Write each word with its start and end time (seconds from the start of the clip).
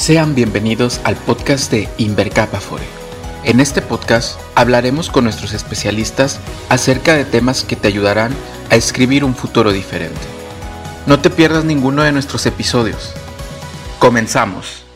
Sean 0.00 0.34
bienvenidos 0.34 0.98
al 1.04 1.14
podcast 1.14 1.70
de 1.70 1.86
Invercap 1.98 2.54
Afore. 2.54 2.86
En 3.44 3.60
este 3.60 3.82
podcast 3.82 4.40
hablaremos 4.54 5.10
con 5.10 5.24
nuestros 5.24 5.52
especialistas 5.52 6.40
acerca 6.70 7.14
de 7.14 7.26
temas 7.26 7.64
que 7.64 7.76
te 7.76 7.88
ayudarán 7.88 8.34
a 8.70 8.76
escribir 8.76 9.24
un 9.24 9.34
futuro 9.34 9.72
diferente. 9.72 10.18
No 11.04 11.20
te 11.20 11.28
pierdas 11.28 11.66
ninguno 11.66 12.02
de 12.02 12.12
nuestros 12.12 12.46
episodios. 12.46 13.12
Comenzamos. 13.98 14.86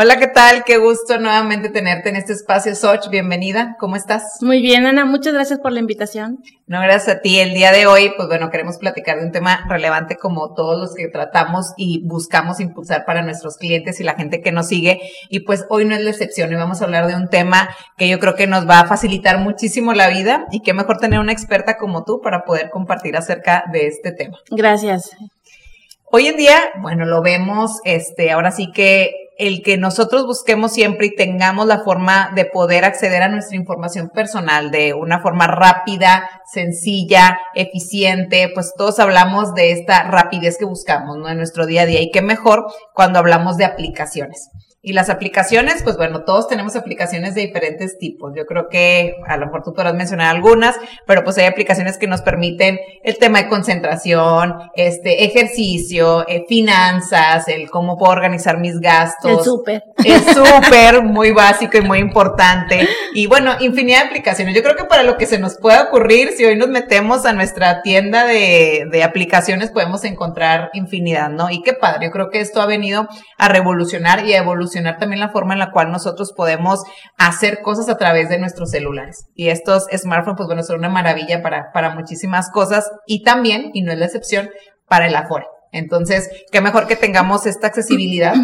Hola, 0.00 0.16
¿qué 0.16 0.28
tal? 0.28 0.62
Qué 0.62 0.76
gusto 0.76 1.18
nuevamente 1.18 1.70
tenerte 1.70 2.08
en 2.08 2.14
este 2.14 2.32
espacio, 2.32 2.76
Soch. 2.76 3.08
Bienvenida. 3.10 3.74
¿Cómo 3.80 3.96
estás? 3.96 4.38
Muy 4.42 4.62
bien, 4.62 4.86
Ana. 4.86 5.04
Muchas 5.04 5.34
gracias 5.34 5.58
por 5.58 5.72
la 5.72 5.80
invitación. 5.80 6.38
No, 6.68 6.80
gracias 6.80 7.16
a 7.16 7.20
ti. 7.20 7.40
El 7.40 7.52
día 7.52 7.72
de 7.72 7.88
hoy, 7.88 8.12
pues 8.16 8.28
bueno, 8.28 8.48
queremos 8.48 8.78
platicar 8.78 9.18
de 9.18 9.26
un 9.26 9.32
tema 9.32 9.66
relevante 9.68 10.14
como 10.14 10.54
todos 10.54 10.78
los 10.78 10.94
que 10.94 11.08
tratamos 11.08 11.72
y 11.76 12.06
buscamos 12.06 12.60
impulsar 12.60 13.04
para 13.06 13.22
nuestros 13.22 13.56
clientes 13.56 13.98
y 13.98 14.04
la 14.04 14.14
gente 14.14 14.40
que 14.40 14.52
nos 14.52 14.68
sigue. 14.68 15.00
Y 15.30 15.40
pues 15.40 15.66
hoy 15.68 15.84
no 15.84 15.96
es 15.96 16.02
la 16.02 16.10
excepción. 16.10 16.52
y 16.52 16.54
vamos 16.54 16.80
a 16.80 16.84
hablar 16.84 17.08
de 17.08 17.16
un 17.16 17.26
tema 17.26 17.68
que 17.96 18.08
yo 18.08 18.20
creo 18.20 18.36
que 18.36 18.46
nos 18.46 18.68
va 18.68 18.78
a 18.78 18.86
facilitar 18.86 19.38
muchísimo 19.38 19.94
la 19.94 20.06
vida 20.06 20.46
y 20.52 20.60
qué 20.60 20.74
mejor 20.74 20.98
tener 20.98 21.18
una 21.18 21.32
experta 21.32 21.76
como 21.76 22.04
tú 22.04 22.20
para 22.20 22.44
poder 22.44 22.70
compartir 22.70 23.16
acerca 23.16 23.64
de 23.72 23.88
este 23.88 24.12
tema. 24.12 24.38
Gracias. 24.48 25.10
Hoy 26.04 26.28
en 26.28 26.36
día, 26.36 26.56
bueno, 26.80 27.04
lo 27.04 27.20
vemos, 27.20 27.80
este, 27.82 28.30
ahora 28.30 28.52
sí 28.52 28.70
que 28.72 29.27
el 29.38 29.62
que 29.62 29.78
nosotros 29.78 30.26
busquemos 30.26 30.72
siempre 30.72 31.06
y 31.06 31.14
tengamos 31.14 31.66
la 31.66 31.84
forma 31.84 32.32
de 32.34 32.44
poder 32.44 32.84
acceder 32.84 33.22
a 33.22 33.28
nuestra 33.28 33.56
información 33.56 34.10
personal 34.10 34.72
de 34.72 34.94
una 34.94 35.20
forma 35.20 35.46
rápida, 35.46 36.28
sencilla, 36.52 37.38
eficiente, 37.54 38.50
pues 38.52 38.74
todos 38.76 38.98
hablamos 38.98 39.54
de 39.54 39.70
esta 39.70 40.02
rapidez 40.02 40.58
que 40.58 40.64
buscamos, 40.64 41.16
¿no? 41.16 41.28
En 41.28 41.36
nuestro 41.36 41.66
día 41.66 41.82
a 41.82 41.86
día 41.86 42.02
y 42.02 42.10
qué 42.10 42.20
mejor 42.20 42.66
cuando 42.92 43.20
hablamos 43.20 43.56
de 43.56 43.64
aplicaciones. 43.64 44.50
Y 44.88 44.94
las 44.94 45.10
aplicaciones, 45.10 45.82
pues 45.82 45.98
bueno, 45.98 46.24
todos 46.24 46.48
tenemos 46.48 46.74
aplicaciones 46.74 47.34
de 47.34 47.42
diferentes 47.42 47.98
tipos. 47.98 48.32
Yo 48.34 48.46
creo 48.46 48.70
que 48.70 49.16
a 49.26 49.36
lo 49.36 49.44
mejor 49.44 49.62
tú 49.62 49.74
podrás 49.74 49.92
mencionar 49.92 50.34
algunas, 50.34 50.76
pero 51.06 51.24
pues 51.24 51.36
hay 51.36 51.44
aplicaciones 51.44 51.98
que 51.98 52.06
nos 52.06 52.22
permiten 52.22 52.80
el 53.02 53.18
tema 53.18 53.42
de 53.42 53.48
concentración, 53.48 54.54
este 54.74 55.26
ejercicio, 55.26 56.26
eh, 56.26 56.46
finanzas, 56.48 57.48
el 57.48 57.68
cómo 57.68 57.98
puedo 57.98 58.12
organizar 58.12 58.56
mis 58.60 58.80
gastos. 58.80 59.30
El 59.30 59.44
súper. 59.44 59.84
El 60.02 60.24
súper, 60.34 61.02
muy 61.02 61.32
básico 61.32 61.76
y 61.76 61.82
muy 61.82 61.98
importante. 61.98 62.88
Y 63.12 63.26
bueno, 63.26 63.56
infinidad 63.60 64.04
de 64.04 64.06
aplicaciones. 64.06 64.54
Yo 64.54 64.62
creo 64.62 64.74
que 64.74 64.84
para 64.84 65.02
lo 65.02 65.18
que 65.18 65.26
se 65.26 65.38
nos 65.38 65.58
pueda 65.58 65.82
ocurrir, 65.82 66.30
si 66.34 66.46
hoy 66.46 66.56
nos 66.56 66.68
metemos 66.68 67.26
a 67.26 67.34
nuestra 67.34 67.82
tienda 67.82 68.24
de, 68.24 68.86
de 68.90 69.04
aplicaciones, 69.04 69.70
podemos 69.70 70.02
encontrar 70.04 70.70
infinidad, 70.72 71.28
¿no? 71.28 71.50
Y 71.50 71.60
qué 71.60 71.74
padre. 71.74 72.06
Yo 72.06 72.10
creo 72.10 72.30
que 72.30 72.40
esto 72.40 72.62
ha 72.62 72.66
venido 72.66 73.06
a 73.36 73.48
revolucionar 73.50 74.24
y 74.24 74.32
a 74.32 74.38
evolucionar 74.38 74.77
también 74.98 75.20
la 75.20 75.30
forma 75.30 75.52
en 75.52 75.58
la 75.58 75.70
cual 75.70 75.90
nosotros 75.90 76.32
podemos 76.36 76.82
hacer 77.16 77.60
cosas 77.62 77.88
a 77.88 77.96
través 77.96 78.28
de 78.28 78.38
nuestros 78.38 78.70
celulares. 78.70 79.26
Y 79.34 79.48
estos 79.48 79.86
smartphones, 79.94 80.36
pues 80.36 80.46
bueno, 80.46 80.62
son 80.62 80.78
una 80.78 80.88
maravilla 80.88 81.42
para, 81.42 81.72
para 81.72 81.94
muchísimas 81.94 82.50
cosas 82.50 82.90
y 83.06 83.22
también, 83.22 83.70
y 83.74 83.82
no 83.82 83.92
es 83.92 83.98
la 83.98 84.06
excepción, 84.06 84.50
para 84.86 85.06
el 85.06 85.16
Afore. 85.16 85.46
Entonces, 85.72 86.30
qué 86.50 86.60
mejor 86.60 86.86
que 86.86 86.96
tengamos 86.96 87.46
esta 87.46 87.66
accesibilidad 87.66 88.34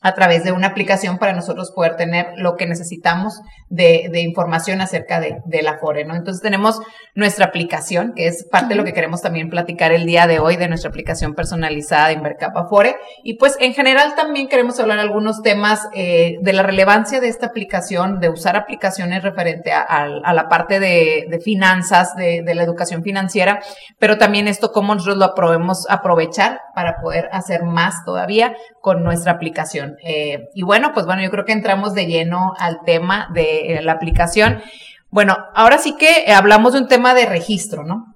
a 0.00 0.14
través 0.14 0.44
de 0.44 0.52
una 0.52 0.68
aplicación 0.68 1.18
para 1.18 1.32
nosotros 1.32 1.72
poder 1.72 1.96
tener 1.96 2.32
lo 2.36 2.56
que 2.56 2.66
necesitamos 2.66 3.40
de, 3.68 4.08
de 4.10 4.20
información 4.20 4.80
acerca 4.80 5.20
de, 5.20 5.38
de, 5.44 5.62
la 5.62 5.78
FORE, 5.78 6.04
¿no? 6.04 6.16
Entonces 6.16 6.42
tenemos 6.42 6.80
nuestra 7.14 7.46
aplicación, 7.46 8.14
que 8.16 8.26
es 8.26 8.46
parte 8.50 8.70
de 8.70 8.74
lo 8.76 8.84
que 8.84 8.94
queremos 8.94 9.20
también 9.20 9.50
platicar 9.50 9.92
el 9.92 10.06
día 10.06 10.26
de 10.26 10.40
hoy 10.40 10.56
de 10.56 10.68
nuestra 10.68 10.88
aplicación 10.88 11.34
personalizada 11.34 12.08
de 12.08 12.14
Invercap 12.14 12.56
Afore. 12.56 12.96
Y 13.22 13.34
pues 13.34 13.56
en 13.60 13.74
general 13.74 14.14
también 14.16 14.48
queremos 14.48 14.80
hablar 14.80 14.98
algunos 14.98 15.42
temas 15.42 15.88
eh, 15.94 16.38
de 16.40 16.52
la 16.52 16.62
relevancia 16.62 17.20
de 17.20 17.28
esta 17.28 17.46
aplicación, 17.46 18.20
de 18.20 18.30
usar 18.30 18.56
aplicaciones 18.56 19.22
referente 19.22 19.72
a, 19.72 19.80
a, 19.80 20.04
a 20.24 20.32
la 20.32 20.48
parte 20.48 20.80
de, 20.80 21.26
de 21.28 21.40
finanzas, 21.40 22.16
de, 22.16 22.42
de, 22.42 22.54
la 22.54 22.62
educación 22.62 23.02
financiera, 23.02 23.60
pero 23.98 24.18
también 24.18 24.48
esto 24.48 24.72
cómo 24.72 24.94
nosotros 24.94 25.18
lo 25.18 25.34
podemos 25.34 25.86
aprovechar 25.88 26.60
para 26.74 26.96
poder 27.00 27.28
hacer 27.32 27.64
más 27.64 28.04
todavía 28.04 28.56
con 28.80 29.04
nuestra 29.04 29.32
aplicación. 29.32 29.89
Eh, 30.02 30.48
y 30.54 30.62
bueno, 30.62 30.92
pues 30.94 31.06
bueno, 31.06 31.22
yo 31.22 31.30
creo 31.30 31.44
que 31.44 31.52
entramos 31.52 31.94
de 31.94 32.06
lleno 32.06 32.54
al 32.58 32.80
tema 32.84 33.28
de 33.34 33.74
eh, 33.74 33.82
la 33.82 33.92
aplicación. 33.92 34.62
Bueno, 35.10 35.36
ahora 35.54 35.78
sí 35.78 35.96
que 35.96 36.24
eh, 36.26 36.32
hablamos 36.32 36.72
de 36.72 36.80
un 36.80 36.88
tema 36.88 37.14
de 37.14 37.26
registro, 37.26 37.84
¿no? 37.84 38.14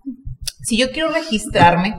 Si 0.62 0.78
yo 0.78 0.90
quiero 0.92 1.10
registrarme, 1.10 1.98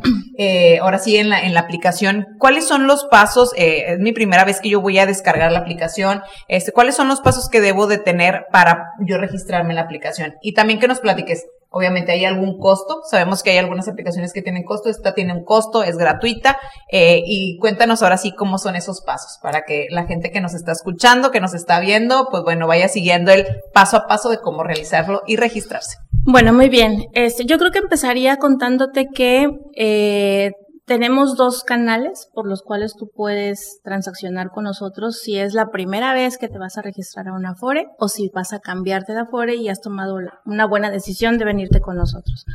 ahora 0.81 0.97
sí 0.97 1.17
en 1.17 1.29
la, 1.29 1.41
en 1.43 1.53
la 1.53 1.59
aplicación, 1.59 2.25
¿cuáles 2.39 2.67
son 2.67 2.87
los 2.87 3.05
pasos? 3.05 3.51
Es 3.55 3.99
mi 3.99 4.11
primera 4.11 4.43
vez 4.43 4.59
que 4.59 4.69
yo 4.69 4.81
voy 4.81 4.97
a 4.97 5.05
descargar 5.05 5.51
la 5.51 5.59
aplicación. 5.59 6.23
Este, 6.47 6.71
¿Cuáles 6.71 6.95
son 6.95 7.07
los 7.07 7.21
pasos 7.21 7.47
que 7.47 7.61
debo 7.61 7.85
de 7.85 7.99
tener 7.99 8.47
para 8.51 8.93
yo 9.05 9.19
registrarme 9.19 9.69
en 9.69 9.75
la 9.75 9.83
aplicación? 9.83 10.33
Y 10.41 10.55
también 10.55 10.79
que 10.79 10.87
nos 10.87 10.99
platiques, 10.99 11.45
Obviamente 11.77 12.13
hay 12.13 12.23
algún 12.23 12.57
costo, 12.57 13.01
sabemos 13.03 13.43
que 13.43 13.49
hay 13.49 13.57
algunas 13.57 13.89
aplicaciones 13.89 14.31
que 14.31 14.41
tienen 14.41 14.63
costo, 14.63 14.89
esta 14.89 15.13
tiene 15.13 15.33
un 15.33 15.43
costo, 15.43 15.83
es 15.83 15.97
gratuita 15.97 16.57
eh, 16.89 17.21
y 17.25 17.57
cuéntanos 17.59 18.01
ahora 18.01 18.15
sí 18.15 18.31
cómo 18.31 18.57
son 18.59 18.77
esos 18.77 19.01
pasos 19.01 19.39
para 19.43 19.65
que 19.65 19.87
la 19.89 20.05
gente 20.05 20.31
que 20.31 20.39
nos 20.39 20.53
está 20.53 20.71
escuchando, 20.71 21.31
que 21.31 21.41
nos 21.41 21.53
está 21.53 21.81
viendo, 21.81 22.29
pues 22.31 22.43
bueno, 22.43 22.65
vaya 22.65 22.87
siguiendo 22.87 23.33
el 23.33 23.45
paso 23.73 23.97
a 23.97 24.07
paso 24.07 24.29
de 24.29 24.39
cómo 24.39 24.63
realizarlo 24.63 25.23
y 25.27 25.35
registrarse. 25.35 25.97
Bueno, 26.23 26.53
muy 26.53 26.69
bien. 26.69 27.07
Este, 27.11 27.43
yo 27.43 27.57
creo 27.57 27.71
que 27.71 27.79
empezaría 27.79 28.37
contándote 28.37 29.07
que 29.13 29.49
eh, 29.75 30.51
tenemos 30.85 31.35
dos 31.35 31.63
canales 31.63 32.29
por 32.33 32.47
los 32.47 32.61
cuales 32.61 32.95
tú 32.95 33.09
puedes 33.13 33.81
transaccionar 33.83 34.49
con 34.51 34.65
nosotros 34.65 35.17
si 35.17 35.37
es 35.37 35.53
la 35.53 35.71
primera 35.71 36.13
vez 36.13 36.37
que 36.37 36.47
te 36.47 36.59
vas 36.59 36.77
a 36.77 36.83
registrar 36.83 37.27
a 37.27 37.33
una 37.33 37.51
Afore 37.51 37.87
o 37.97 38.07
si 38.07 38.29
vas 38.29 38.53
a 38.53 38.59
cambiarte 38.59 39.13
de 39.13 39.21
Afore 39.21 39.55
y 39.55 39.69
has 39.69 39.81
tomado 39.81 40.17
una 40.45 40.67
buena 40.67 40.91
decisión 40.91 41.39
de 41.39 41.45
venirte 41.45 41.81
con 41.81 41.97
nosotros. 41.97 42.45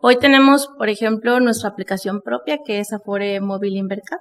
Hoy 0.00 0.18
tenemos, 0.18 0.68
por 0.78 0.88
ejemplo, 0.88 1.40
nuestra 1.40 1.70
aplicación 1.70 2.20
propia 2.22 2.58
que 2.64 2.78
es 2.78 2.92
Afore 2.92 3.40
Mobile 3.40 3.78
Invercap. 3.78 4.20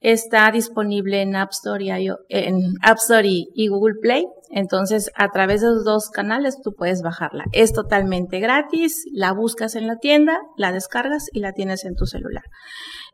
Está 0.00 0.50
disponible 0.50 1.22
en 1.22 1.34
App 1.34 1.50
Store 1.52 1.84
y, 1.84 2.08
en 2.28 2.74
App 2.82 2.98
Store 2.98 3.26
y 3.26 3.68
Google 3.68 3.94
Play. 4.02 4.26
Entonces, 4.50 5.10
a 5.16 5.30
través 5.30 5.62
de 5.62 5.68
los 5.68 5.84
dos 5.84 6.10
canales 6.10 6.60
tú 6.62 6.74
puedes 6.74 7.02
bajarla. 7.02 7.44
Es 7.52 7.72
totalmente 7.72 8.38
gratis, 8.38 9.04
la 9.12 9.32
buscas 9.32 9.74
en 9.74 9.86
la 9.86 9.96
tienda, 9.96 10.38
la 10.56 10.72
descargas 10.72 11.28
y 11.32 11.40
la 11.40 11.52
tienes 11.52 11.84
en 11.84 11.96
tu 11.96 12.06
celular. 12.06 12.44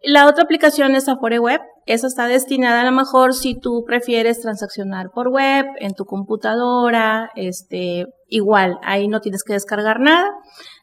La 0.02 0.26
otra 0.26 0.44
aplicación 0.44 0.94
es 0.94 1.08
Afore 1.08 1.38
Web. 1.38 1.60
Esa 1.84 2.06
está 2.06 2.26
destinada 2.26 2.80
a 2.80 2.84
lo 2.84 2.92
mejor 2.92 3.34
si 3.34 3.54
tú 3.54 3.84
prefieres 3.86 4.40
transaccionar 4.40 5.10
por 5.10 5.28
web, 5.28 5.66
en 5.78 5.92
tu 5.94 6.06
computadora, 6.06 7.30
este, 7.34 8.06
igual, 8.28 8.78
ahí 8.82 9.08
no 9.08 9.20
tienes 9.20 9.42
que 9.42 9.52
descargar 9.52 10.00
nada. 10.00 10.30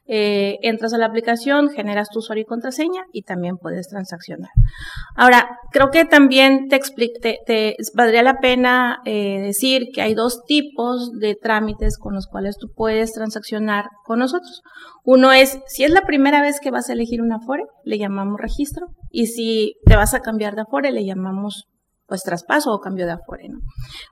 Eh, 0.09 0.57
entras 0.61 0.93
a 0.93 0.97
la 0.97 1.05
aplicación, 1.05 1.69
generas 1.69 2.09
tu 2.09 2.19
usuario 2.19 2.43
y 2.43 2.45
contraseña 2.45 3.03
y 3.11 3.23
también 3.23 3.57
puedes 3.57 3.89
transaccionar. 3.89 4.49
Ahora, 5.15 5.57
creo 5.71 5.89
que 5.91 6.05
también 6.05 6.69
te, 6.69 6.79
te, 7.21 7.39
te 7.45 7.75
valdría 7.93 8.23
la 8.23 8.39
pena 8.39 8.99
eh, 9.05 9.41
decir 9.41 9.87
que 9.93 10.01
hay 10.01 10.13
dos 10.13 10.43
tipos 10.45 11.11
de 11.19 11.35
trámites 11.35 11.97
con 11.97 12.13
los 12.13 12.27
cuales 12.27 12.57
tú 12.57 12.67
puedes 12.73 13.13
transaccionar 13.13 13.89
con 14.05 14.19
nosotros. 14.19 14.61
Uno 15.03 15.33
es, 15.33 15.59
si 15.67 15.83
es 15.83 15.91
la 15.91 16.01
primera 16.01 16.41
vez 16.41 16.59
que 16.61 16.71
vas 16.71 16.89
a 16.89 16.93
elegir 16.93 17.21
una 17.21 17.37
Afore, 17.37 17.63
le 17.83 17.97
llamamos 17.97 18.39
registro, 18.39 18.87
y 19.11 19.27
si 19.27 19.75
te 19.85 19.95
vas 19.95 20.13
a 20.13 20.21
cambiar 20.21 20.55
de 20.55 20.61
Afore, 20.61 20.91
le 20.91 21.05
llamamos 21.05 21.67
pues 22.07 22.23
traspaso 22.23 22.73
o 22.73 22.79
cambio 22.79 23.05
de 23.05 23.11
Afore. 23.11 23.49
¿no? 23.49 23.59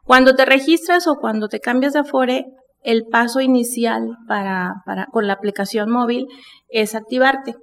Cuando 0.04 0.36
te 0.36 0.46
registras 0.46 1.08
o 1.08 1.16
cuando 1.16 1.48
te 1.48 1.60
cambias 1.60 1.94
de 1.94 2.00
Afore, 2.00 2.46
el 2.86 3.06
paso 3.06 3.42
inicial 3.42 4.18
para, 4.28 4.84
con 5.12 5.28
la 5.28 5.34
aplicación 5.34 5.90
móvil 5.90 6.28
es 6.70 6.96
activarte. 6.96 7.56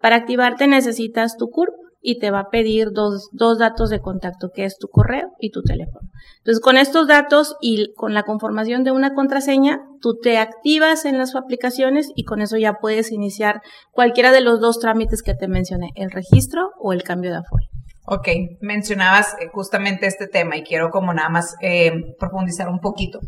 Para 0.00 0.16
activarte 0.16 0.66
necesitas 0.66 1.36
tu 1.36 1.50
CURP 1.50 1.74
y 2.00 2.20
te 2.20 2.30
va 2.30 2.40
a 2.40 2.50
pedir 2.50 2.92
dos, 2.92 3.28
dos 3.32 3.58
datos 3.58 3.90
de 3.90 4.00
contacto, 4.00 4.50
que 4.54 4.64
es 4.64 4.78
tu 4.78 4.88
correo 4.88 5.32
y 5.40 5.50
tu 5.50 5.62
teléfono. 5.62 6.08
Entonces, 6.38 6.60
con 6.62 6.76
estos 6.76 7.08
datos 7.08 7.56
y 7.60 7.92
con 7.94 8.14
la 8.14 8.22
conformación 8.22 8.84
de 8.84 8.92
una 8.92 9.14
contraseña, 9.14 9.80
tú 10.00 10.16
te 10.16 10.38
activas 10.38 11.04
en 11.04 11.18
las 11.18 11.34
aplicaciones 11.34 12.10
y 12.14 12.24
con 12.24 12.40
eso 12.40 12.56
ya 12.56 12.74
puedes 12.74 13.10
iniciar 13.10 13.62
cualquiera 13.90 14.30
de 14.32 14.40
los 14.40 14.60
dos 14.60 14.78
trámites 14.78 15.22
que 15.22 15.34
te 15.34 15.48
mencioné, 15.48 15.90
el 15.96 16.10
registro 16.10 16.70
o 16.78 16.92
el 16.92 17.02
cambio 17.02 17.32
de 17.32 17.38
aforo. 17.38 17.66
Ok, 18.10 18.28
mencionabas 18.60 19.34
eh, 19.38 19.48
justamente 19.52 20.06
este 20.06 20.28
tema 20.28 20.56
y 20.56 20.62
quiero 20.62 20.90
como 20.90 21.12
nada 21.12 21.28
más 21.28 21.56
eh, 21.60 22.14
profundizar 22.18 22.68
un 22.70 22.78
poquito. 22.78 23.20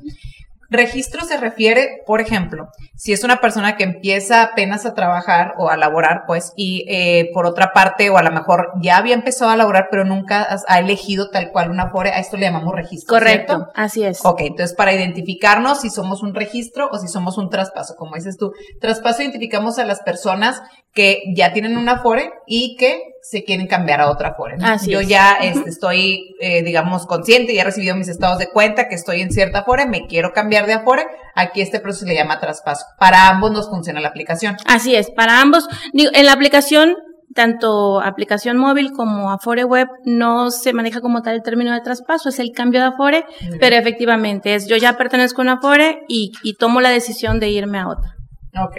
Registro 0.71 1.25
se 1.25 1.37
refiere, 1.37 2.03
por 2.07 2.21
ejemplo, 2.21 2.69
si 2.97 3.13
es 3.13 3.25
una 3.25 3.41
persona 3.41 3.77
que 3.77 3.83
empieza 3.83 4.43
apenas 4.43 4.87
a 4.87 4.95
trabajar 4.95 5.55
o 5.59 5.69
a 5.69 5.77
laborar, 5.77 6.23
pues, 6.27 6.53
y 6.57 6.85
eh, 6.89 7.31
por 7.35 7.45
otra 7.45 7.73
parte, 7.73 8.09
o 8.09 8.17
a 8.17 8.23
lo 8.23 8.31
mejor 8.31 8.73
ya 8.81 8.97
había 8.97 9.15
empezado 9.15 9.51
a 9.51 9.57
laborar, 9.57 9.89
pero 9.91 10.05
nunca 10.05 10.47
ha 10.69 10.79
elegido 10.79 11.31
tal 11.31 11.51
cual 11.51 11.71
una 11.71 11.91
FORE, 11.91 12.11
a 12.11 12.21
esto 12.21 12.37
le 12.37 12.47
llamamos 12.47 12.75
registro. 12.75 13.17
Correcto, 13.17 13.55
¿cierto? 13.55 13.73
así 13.75 14.05
es. 14.05 14.25
Ok, 14.25 14.43
entonces 14.43 14.77
para 14.77 14.93
identificarnos 14.93 15.81
si 15.81 15.91
somos 15.91 16.23
un 16.23 16.35
registro 16.35 16.89
o 16.93 16.99
si 16.99 17.09
somos 17.09 17.37
un 17.37 17.51
traspaso, 17.51 17.97
como 17.97 18.15
dices 18.15 18.37
tú. 18.37 18.53
Traspaso 18.81 19.23
identificamos 19.23 19.79
a 19.79 19.85
las 19.85 20.01
personas 20.01 20.63
que 20.93 21.23
ya 21.35 21.53
tienen 21.53 21.77
una 21.77 21.99
FORE 21.99 22.31
y 22.47 22.77
que 22.77 23.10
se 23.23 23.45
quieren 23.45 23.67
cambiar 23.67 24.01
a 24.01 24.11
otra 24.11 24.31
Afore. 24.31 24.57
Así 24.63 24.91
Yo 24.91 25.01
es. 25.01 25.09
ya 25.09 25.35
este, 25.35 25.69
estoy, 25.69 26.37
eh, 26.41 26.63
digamos, 26.63 27.07
consciente 27.07 27.53
y 27.53 27.59
he 27.59 27.65
recibido 27.65 27.95
mis 27.97 28.09
estados 28.09 28.39
de 28.39 28.49
cuenta 28.49 28.89
que 28.89 28.95
estoy 28.95 29.21
en 29.21 29.31
cierta 29.31 29.61
Afore, 29.61 29.87
me 29.87 30.07
quiero 30.07 30.33
cambiar 30.33 30.67
de 30.67 30.75
Afore. 30.75 31.07
Aquí 31.35 31.61
este 31.61 31.81
proceso 31.81 32.05
se 32.05 32.13
le 32.13 32.15
llama 32.17 32.41
traspaso. 32.41 32.85
Para 32.99 33.29
ambos 33.29 33.53
nos 33.53 33.69
funciona 33.69 34.01
la 34.01 34.09
aplicación. 34.09 34.57
Así 34.67 34.95
es, 34.95 35.11
para 35.11 35.41
ambos. 35.41 35.69
Digo, 35.93 36.11
en 36.15 36.27
la 36.27 36.33
aplicación, 36.33 36.97
tanto 37.35 38.01
aplicación 38.01 38.57
móvil 38.57 38.93
como 38.93 39.31
Afore 39.31 39.65
Web, 39.65 39.89
no 40.05 40.51
se 40.51 40.73
maneja 40.73 41.01
como 41.01 41.23
tal 41.23 41.37
el 41.37 41.43
término 41.43 41.73
de 41.73 41.81
traspaso, 41.81 42.31
es 42.31 42.39
el 42.39 42.53
cambio 42.53 42.81
de 42.81 42.87
Afore, 42.89 43.25
pero 43.61 43.77
efectivamente 43.77 44.55
es 44.55 44.67
yo 44.67 44.77
ya 44.77 44.97
pertenezco 44.97 45.41
a 45.41 45.45
una 45.45 45.53
Afore 45.55 46.03
y, 46.09 46.33
y 46.43 46.55
tomo 46.55 46.81
la 46.81 46.91
decisión 46.91 47.39
de 47.39 47.51
irme 47.51 47.79
a 47.79 47.89
otra. 47.89 48.20
Ok. 48.59 48.77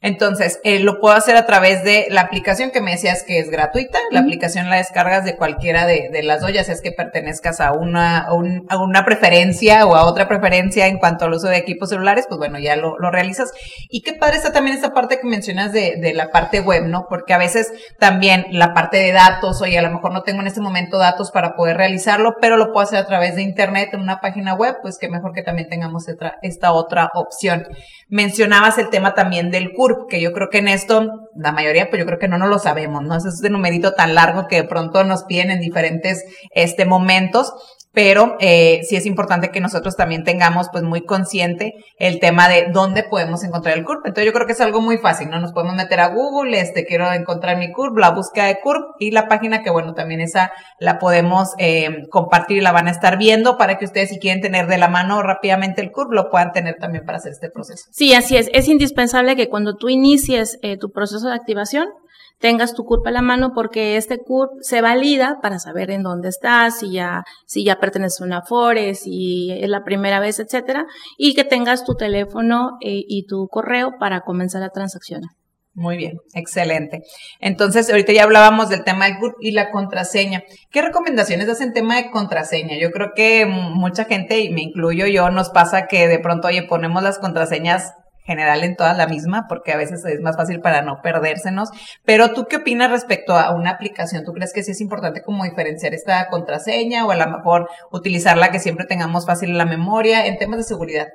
Entonces, 0.00 0.58
eh, 0.64 0.80
lo 0.80 0.98
puedo 0.98 1.14
hacer 1.14 1.36
a 1.36 1.46
través 1.46 1.84
de 1.84 2.06
la 2.10 2.22
aplicación 2.22 2.72
que 2.72 2.80
me 2.80 2.90
decías 2.90 3.22
que 3.22 3.38
es 3.38 3.50
gratuita. 3.50 4.00
La 4.10 4.18
aplicación 4.18 4.68
la 4.68 4.76
descargas 4.78 5.24
de 5.24 5.36
cualquiera 5.36 5.86
de, 5.86 6.08
de 6.10 6.24
las 6.24 6.40
dos, 6.40 6.52
ya 6.52 6.64
sea 6.64 6.74
es 6.74 6.80
que 6.80 6.90
pertenezcas 6.90 7.60
a 7.60 7.72
una, 7.72 8.18
a, 8.18 8.34
un- 8.34 8.66
a 8.68 8.78
una 8.82 9.04
preferencia 9.04 9.86
o 9.86 9.94
a 9.94 10.06
otra 10.06 10.26
preferencia 10.26 10.88
en 10.88 10.98
cuanto 10.98 11.24
al 11.24 11.34
uso 11.34 11.46
de 11.46 11.56
equipos 11.56 11.90
celulares, 11.90 12.24
pues 12.28 12.38
bueno, 12.38 12.58
ya 12.58 12.74
lo, 12.74 12.98
lo 12.98 13.12
realizas. 13.12 13.52
Y 13.88 14.02
qué 14.02 14.12
padre 14.14 14.38
está 14.38 14.52
también 14.52 14.74
esta 14.76 14.92
parte 14.92 15.20
que 15.20 15.28
mencionas 15.28 15.72
de, 15.72 15.98
de 16.00 16.14
la 16.14 16.30
parte 16.30 16.58
web, 16.60 16.86
¿no? 16.86 17.06
Porque 17.08 17.32
a 17.32 17.38
veces 17.38 17.70
también 18.00 18.46
la 18.50 18.74
parte 18.74 18.96
de 18.96 19.12
datos, 19.12 19.62
oye, 19.62 19.78
a 19.78 19.82
lo 19.82 19.90
mejor 19.90 20.12
no 20.12 20.22
tengo 20.24 20.40
en 20.40 20.48
este 20.48 20.60
momento 20.60 20.98
datos 20.98 21.30
para 21.30 21.54
poder 21.54 21.76
realizarlo, 21.76 22.34
pero 22.40 22.56
lo 22.56 22.72
puedo 22.72 22.80
hacer 22.84 22.98
a 22.98 23.06
través 23.06 23.36
de 23.36 23.42
internet 23.42 23.90
en 23.92 24.00
una 24.00 24.18
página 24.20 24.54
web, 24.54 24.78
pues 24.82 24.98
qué 24.98 25.08
mejor 25.08 25.32
que 25.32 25.42
también 25.44 25.68
tengamos 25.68 26.08
esta, 26.08 26.38
esta 26.42 26.72
otra 26.72 27.08
opción. 27.14 27.68
Mencionabas 28.08 28.78
el 28.78 28.90
tema 28.90 29.11
también 29.14 29.50
del 29.50 29.72
CURP, 29.72 30.08
que 30.08 30.20
yo 30.20 30.32
creo 30.32 30.48
que 30.50 30.58
en 30.58 30.68
esto, 30.68 31.28
la 31.34 31.52
mayoría, 31.52 31.88
pues 31.90 32.00
yo 32.00 32.06
creo 32.06 32.18
que 32.18 32.28
no 32.28 32.38
nos 32.38 32.48
lo 32.48 32.58
sabemos, 32.58 33.02
¿no? 33.02 33.16
Es 33.16 33.24
este 33.24 33.50
numerito 33.50 33.94
tan 33.94 34.14
largo 34.14 34.46
que 34.48 34.56
de 34.56 34.68
pronto 34.68 35.04
nos 35.04 35.24
piden 35.24 35.50
en 35.50 35.60
diferentes 35.60 36.24
este, 36.50 36.84
momentos, 36.84 37.52
pero 37.92 38.36
eh, 38.40 38.80
sí 38.88 38.96
es 38.96 39.06
importante 39.06 39.50
que 39.50 39.60
nosotros 39.60 39.96
también 39.96 40.24
tengamos 40.24 40.68
pues 40.72 40.82
muy 40.82 41.04
consciente 41.04 41.74
el 41.98 42.20
tema 42.20 42.48
de 42.48 42.68
dónde 42.72 43.02
podemos 43.02 43.44
encontrar 43.44 43.76
el 43.76 43.84
CURP. 43.84 44.06
Entonces 44.06 44.26
yo 44.26 44.32
creo 44.32 44.46
que 44.46 44.52
es 44.52 44.60
algo 44.60 44.80
muy 44.80 44.98
fácil, 44.98 45.28
¿no? 45.30 45.40
Nos 45.40 45.52
podemos 45.52 45.74
meter 45.74 46.00
a 46.00 46.08
Google, 46.08 46.58
este, 46.58 46.84
quiero 46.84 47.12
encontrar 47.12 47.58
mi 47.58 47.70
CURP, 47.72 47.98
la 47.98 48.10
búsqueda 48.10 48.46
de 48.46 48.60
CURP 48.60 48.96
y 48.98 49.10
la 49.10 49.28
página 49.28 49.62
que 49.62 49.70
bueno, 49.70 49.94
también 49.94 50.20
esa 50.20 50.52
la 50.78 50.98
podemos 50.98 51.50
eh, 51.58 52.08
compartir 52.10 52.62
la 52.62 52.72
van 52.72 52.88
a 52.88 52.90
estar 52.90 53.18
viendo 53.18 53.58
para 53.58 53.78
que 53.78 53.84
ustedes 53.84 54.08
si 54.08 54.18
quieren 54.18 54.40
tener 54.40 54.66
de 54.66 54.78
la 54.78 54.88
mano 54.88 55.22
rápidamente 55.22 55.82
el 55.82 55.92
CURP, 55.92 56.12
lo 56.12 56.30
puedan 56.30 56.52
tener 56.52 56.76
también 56.76 57.04
para 57.04 57.18
hacer 57.18 57.32
este 57.32 57.50
proceso. 57.50 57.84
Sí, 57.90 58.14
así 58.14 58.36
es. 58.36 58.48
Es 58.52 58.68
indispensable 58.68 59.36
que 59.36 59.48
cuando 59.48 59.76
tú 59.76 59.88
inicies 59.88 60.58
eh, 60.62 60.76
tu 60.78 60.90
proceso 60.90 61.28
de 61.28 61.34
activación, 61.34 61.88
tengas 62.38 62.74
tu 62.74 62.84
CURP 62.84 63.06
a 63.06 63.10
la 63.10 63.22
mano 63.22 63.52
porque 63.54 63.96
este 63.96 64.18
CURP 64.18 64.50
se 64.60 64.80
valida 64.80 65.38
para 65.40 65.58
saber 65.58 65.90
en 65.90 66.02
dónde 66.02 66.28
estás, 66.28 66.80
si 66.80 66.92
ya, 66.92 67.22
si 67.46 67.64
ya 67.64 67.76
perteneces 67.76 68.20
a 68.20 68.24
una 68.24 68.38
Afore, 68.38 68.94
si 68.94 69.50
es 69.52 69.68
la 69.68 69.84
primera 69.84 70.20
vez, 70.20 70.40
etcétera, 70.40 70.84
y 71.16 71.34
que 71.34 71.44
tengas 71.44 71.84
tu 71.84 71.94
teléfono 71.94 72.72
eh, 72.80 73.02
y 73.06 73.26
tu 73.26 73.46
correo 73.48 73.92
para 73.98 74.20
comenzar 74.22 74.62
a 74.62 74.70
transaccionar. 74.70 75.30
Muy 75.74 75.96
bien, 75.96 76.18
excelente. 76.34 77.00
Entonces, 77.40 77.88
ahorita 77.88 78.12
ya 78.12 78.24
hablábamos 78.24 78.68
del 78.68 78.84
tema 78.84 79.06
del 79.06 79.18
CURP 79.18 79.36
y 79.40 79.52
la 79.52 79.70
contraseña. 79.70 80.42
¿Qué 80.70 80.82
recomendaciones 80.82 81.46
das 81.46 81.62
en 81.62 81.72
tema 81.72 81.96
de 81.96 82.10
contraseña? 82.10 82.76
Yo 82.78 82.90
creo 82.90 83.12
que 83.16 83.46
mucha 83.46 84.04
gente, 84.04 84.40
y 84.40 84.50
me 84.50 84.60
incluyo 84.60 85.06
yo, 85.06 85.30
nos 85.30 85.48
pasa 85.48 85.86
que 85.86 86.08
de 86.08 86.18
pronto, 86.18 86.48
oye, 86.48 86.64
ponemos 86.64 87.02
las 87.02 87.18
contraseñas 87.18 87.94
general 88.24 88.64
en 88.64 88.76
todas 88.76 88.96
la 88.96 89.06
misma, 89.06 89.46
porque 89.48 89.72
a 89.72 89.76
veces 89.76 90.04
es 90.04 90.20
más 90.20 90.36
fácil 90.36 90.60
para 90.60 90.82
no 90.82 91.00
perdérsenos. 91.02 91.70
Pero 92.04 92.32
tú 92.32 92.46
qué 92.48 92.56
opinas 92.56 92.90
respecto 92.90 93.34
a 93.34 93.54
una 93.54 93.70
aplicación? 93.70 94.24
¿Tú 94.24 94.32
crees 94.32 94.52
que 94.52 94.62
sí 94.62 94.72
es 94.72 94.80
importante 94.80 95.22
como 95.22 95.44
diferenciar 95.44 95.94
esta 95.94 96.28
contraseña 96.28 97.06
o 97.06 97.10
a 97.10 97.16
lo 97.16 97.26
mejor 97.26 97.68
utilizarla 97.90 98.50
que 98.50 98.58
siempre 98.58 98.86
tengamos 98.86 99.26
fácil 99.26 99.50
en 99.50 99.58
la 99.58 99.66
memoria 99.66 100.26
en 100.26 100.38
temas 100.38 100.58
de 100.58 100.64
seguridad? 100.64 101.08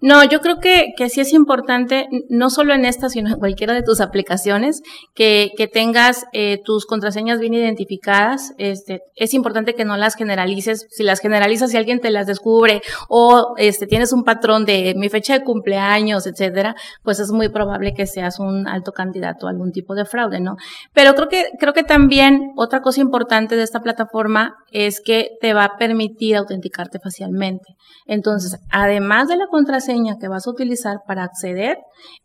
No, 0.00 0.24
yo 0.24 0.40
creo 0.40 0.58
que, 0.60 0.92
que 0.96 1.08
sí 1.08 1.20
es 1.20 1.32
importante, 1.32 2.06
no 2.28 2.50
solo 2.50 2.74
en 2.74 2.84
esta, 2.84 3.08
sino 3.08 3.30
en 3.30 3.38
cualquiera 3.38 3.74
de 3.74 3.82
tus 3.82 4.00
aplicaciones, 4.00 4.82
que, 5.14 5.50
que 5.56 5.66
tengas 5.66 6.24
eh, 6.32 6.58
tus 6.64 6.86
contraseñas 6.86 7.38
bien 7.40 7.54
identificadas. 7.54 8.52
Este, 8.58 9.00
es 9.14 9.34
importante 9.34 9.74
que 9.74 9.84
no 9.84 9.96
las 9.96 10.14
generalices. 10.14 10.86
Si 10.90 11.02
las 11.02 11.20
generalizas 11.20 11.72
y 11.72 11.76
alguien 11.76 12.00
te 12.00 12.10
las 12.10 12.26
descubre 12.26 12.82
o 13.08 13.54
este, 13.56 13.86
tienes 13.86 14.12
un 14.12 14.24
patrón 14.24 14.64
de 14.64 14.94
mi 14.96 15.08
fecha 15.08 15.34
de 15.34 15.44
cumpleaños, 15.44 16.26
pues 17.02 17.20
es 17.20 17.30
muy 17.30 17.48
probable 17.48 17.94
que 17.94 18.06
seas 18.06 18.38
un 18.38 18.66
alto 18.68 18.92
candidato 18.92 19.46
a 19.46 19.50
algún 19.50 19.72
tipo 19.72 19.94
de 19.94 20.04
fraude, 20.04 20.40
¿no? 20.40 20.56
Pero 20.92 21.14
creo 21.14 21.28
que, 21.28 21.50
creo 21.58 21.72
que 21.72 21.82
también 21.82 22.52
otra 22.56 22.80
cosa 22.80 23.00
importante 23.00 23.56
de 23.56 23.62
esta 23.62 23.80
plataforma 23.80 24.56
es 24.70 25.00
que 25.00 25.30
te 25.40 25.54
va 25.54 25.64
a 25.64 25.76
permitir 25.76 26.36
autenticarte 26.36 26.98
facialmente. 26.98 27.76
Entonces, 28.06 28.58
además 28.70 29.28
de 29.28 29.36
la 29.36 29.46
contraseña 29.46 30.16
que 30.20 30.28
vas 30.28 30.46
a 30.46 30.50
utilizar 30.50 30.98
para 31.06 31.24
acceder, 31.24 31.78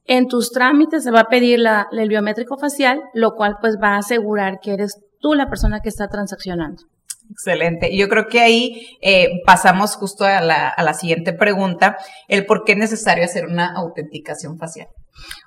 en 0.06 0.28
tus 0.28 0.52
trámites 0.52 1.04
se 1.04 1.12
va 1.12 1.22
a 1.22 1.30
pedir 1.30 1.60
la, 1.60 1.88
el 1.92 2.10
biométrico 2.10 2.58
facial, 2.58 3.02
lo 3.14 3.32
cual 3.32 3.58
pues 3.62 3.78
va 3.82 3.96
a 3.96 3.98
asegurar 3.98 4.60
que 4.62 4.74
eres 4.74 5.00
tú 5.20 5.34
la 5.34 5.50
persona 5.50 5.80
que 5.80 5.90
está 5.90 6.08
transaccionando. 6.08 6.84
Excelente. 7.30 7.96
Yo 7.96 8.10
creo 8.10 8.28
que 8.28 8.40
ahí 8.40 8.98
eh, 9.02 9.42
pasamos 9.46 9.96
justo 9.96 10.24
a 10.24 10.42
la, 10.42 10.70
a 10.70 10.84
la 10.84 10.94
siguiente 10.94 11.34
pregunta, 11.34 11.98
el 12.28 12.46
por 12.46 12.64
qué 12.64 12.74
es 12.74 12.78
necesario 12.78 13.26
hacer 13.26 13.48
una 13.48 13.74
autenticación 13.74 14.58
facial. 14.58 14.88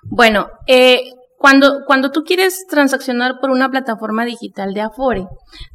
Bueno, 0.02 0.49
eh, 0.67 1.00
cuando, 1.38 1.84
cuando 1.87 2.11
tú 2.11 2.25
quieres 2.25 2.67
transaccionar 2.67 3.38
por 3.40 3.50
una 3.50 3.69
plataforma 3.69 4.25
digital 4.25 4.73
de 4.73 4.81
Afore, 4.81 5.26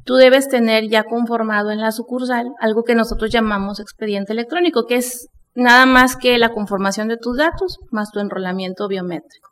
tú 0.04 0.16
debes 0.16 0.48
tener 0.48 0.90
ya 0.90 1.04
conformado 1.04 1.72
en 1.72 1.80
la 1.80 1.92
sucursal 1.92 2.52
algo 2.60 2.84
que 2.84 2.96
nosotros 2.96 3.32
llamamos 3.32 3.80
expediente 3.80 4.34
electrónico, 4.34 4.86
que 4.86 4.96
es 4.96 5.28
nada 5.54 5.86
más 5.86 6.16
que 6.16 6.38
la 6.38 6.50
conformación 6.50 7.08
de 7.08 7.18
tus 7.18 7.38
datos 7.38 7.78
más 7.92 8.12
tu 8.12 8.20
enrolamiento 8.20 8.88
biométrico. 8.88 9.51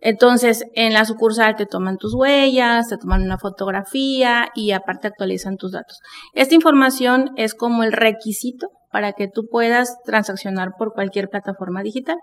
Entonces, 0.00 0.64
en 0.74 0.92
la 0.92 1.04
sucursal 1.04 1.56
te 1.56 1.66
toman 1.66 1.96
tus 1.96 2.14
huellas, 2.14 2.88
te 2.88 2.98
toman 2.98 3.22
una 3.22 3.38
fotografía 3.38 4.48
y 4.54 4.72
aparte 4.72 5.08
actualizan 5.08 5.56
tus 5.56 5.72
datos. 5.72 5.98
Esta 6.34 6.54
información 6.54 7.30
es 7.36 7.54
como 7.54 7.82
el 7.82 7.92
requisito 7.92 8.68
para 8.90 9.12
que 9.12 9.28
tú 9.28 9.46
puedas 9.50 9.96
transaccionar 10.04 10.70
por 10.78 10.92
cualquier 10.92 11.28
plataforma 11.28 11.82
digital. 11.82 12.16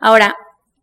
Ahora, 0.00 0.34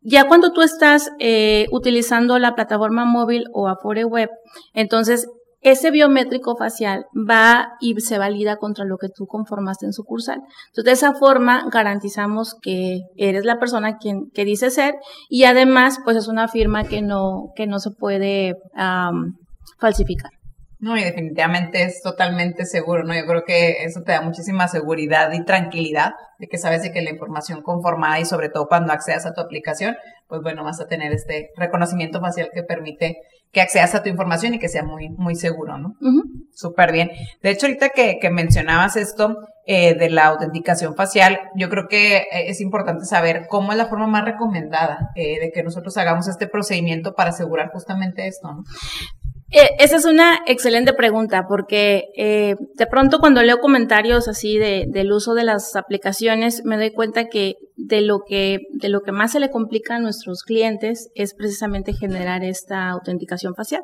ya 0.02 0.28
cuando 0.28 0.52
tú 0.52 0.62
estás 0.62 1.12
eh, 1.20 1.68
utilizando 1.72 2.38
la 2.40 2.56
plataforma 2.56 3.06
móvil 3.06 3.46
o 3.54 3.68
Afore 3.68 4.04
Web, 4.04 4.30
entonces 4.74 5.28
ese 5.64 5.92
biométrico 5.92 6.56
facial 6.56 7.06
va 7.14 7.74
y 7.80 8.00
se 8.02 8.18
valida 8.18 8.58
contra 8.58 8.86
lo 8.86 8.98
que 8.98 9.08
tú 9.10 9.26
conformaste 9.26 9.86
en 9.86 9.94
sucursal. 9.94 10.42
Entonces, 10.68 10.84
de 10.84 10.92
esa 10.92 11.14
forma 11.14 11.66
garantizamos 11.72 12.56
que 12.62 13.02
eres 13.16 13.46
la 13.46 13.60
persona 13.60 13.98
quien, 13.98 14.30
que 14.34 14.46
dice 14.46 14.70
ser 14.70 14.96
y 15.30 15.46
además, 15.46 16.00
pues 16.04 16.18
es 16.18 16.28
una 16.28 16.48
firma 16.48 16.84
que 16.84 17.02
no, 17.02 17.52
que 17.56 17.66
no 17.66 17.80
se 17.80 17.92
puede 17.92 18.56
um, 18.76 19.34
falsificar. 19.80 20.32
No, 20.84 20.98
y 20.98 21.04
definitivamente 21.04 21.84
es 21.84 22.02
totalmente 22.02 22.66
seguro, 22.66 23.06
¿no? 23.06 23.16
Yo 23.16 23.26
creo 23.26 23.46
que 23.46 23.86
eso 23.86 24.02
te 24.02 24.12
da 24.12 24.22
muchísima 24.22 24.68
seguridad 24.68 25.32
y 25.32 25.46
tranquilidad 25.46 26.12
de 26.40 26.48
que 26.48 26.58
sabes 26.58 26.82
de 26.82 26.92
que 26.92 27.02
la 27.02 27.12
información 27.12 27.62
conformada 27.62 28.20
y 28.20 28.26
sobre 28.26 28.50
todo 28.50 28.68
cuando 28.68 28.92
accedas 28.92 29.26
a 29.26 29.34
tu 29.34 29.40
aplicación, 29.40 29.96
pues 30.28 30.42
bueno, 30.42 30.66
vas 30.66 30.82
a 30.82 30.88
tener 30.88 31.14
este 31.14 31.52
reconocimiento 31.56 32.20
facial 32.20 32.50
que 32.54 32.64
permite 32.64 33.16
que 33.54 33.62
accedas 33.62 33.94
a 33.96 34.02
tu 34.02 34.10
información 34.10 34.56
y 34.56 34.60
que 34.60 34.68
sea 34.68 34.84
muy, 34.84 35.10
muy 35.10 35.36
seguro, 35.36 35.78
¿no? 35.78 35.90
Uh 36.02 36.08
-huh. 36.08 36.24
Súper 36.52 36.92
bien. 36.92 37.12
De 37.42 37.52
hecho, 37.52 37.68
ahorita 37.68 37.90
que, 37.90 38.18
que 38.20 38.30
mencionabas 38.32 38.96
esto 38.98 39.38
eh, 39.66 39.94
de 39.94 40.10
la 40.10 40.26
autenticación 40.26 40.96
facial, 40.96 41.40
yo 41.56 41.70
creo 41.70 41.88
que 41.88 42.26
es 42.32 42.60
importante 42.62 43.06
saber 43.06 43.46
cómo 43.48 43.72
es 43.72 43.78
la 43.78 43.86
forma 43.86 44.08
más 44.08 44.26
recomendada 44.26 45.12
eh, 45.16 45.40
de 45.40 45.52
que 45.52 45.64
nosotros 45.64 45.96
hagamos 45.98 46.28
este 46.28 46.48
procedimiento 46.48 47.14
para 47.14 47.30
asegurar 47.30 47.70
justamente 47.72 48.28
esto, 48.28 48.52
¿no? 48.52 48.64
Eh, 49.56 49.70
esa 49.78 49.98
es 49.98 50.06
una 50.06 50.40
excelente 50.48 50.94
pregunta 50.94 51.46
porque 51.48 52.06
eh, 52.18 52.56
de 52.74 52.88
pronto 52.88 53.20
cuando 53.20 53.44
leo 53.44 53.60
comentarios 53.60 54.28
así 54.28 54.58
de, 54.58 54.86
del 54.88 55.12
uso 55.12 55.36
de 55.36 55.44
las 55.44 55.76
aplicaciones 55.76 56.66
me 56.66 56.76
doy 56.76 56.92
cuenta 56.92 57.26
que 57.26 57.58
de 57.86 58.02
lo 58.02 58.20
que 58.26 58.60
de 58.72 58.90
lo 58.90 59.02
que 59.02 59.12
más 59.12 59.32
se 59.32 59.40
le 59.40 59.52
complica 59.52 59.96
a 59.96 60.00
nuestros 60.00 60.44
clientes 60.44 61.10
es 61.16 61.34
precisamente 61.34 61.94
generar 61.94 62.44
esta 62.44 62.90
autenticación 62.90 63.56
facial. 63.56 63.82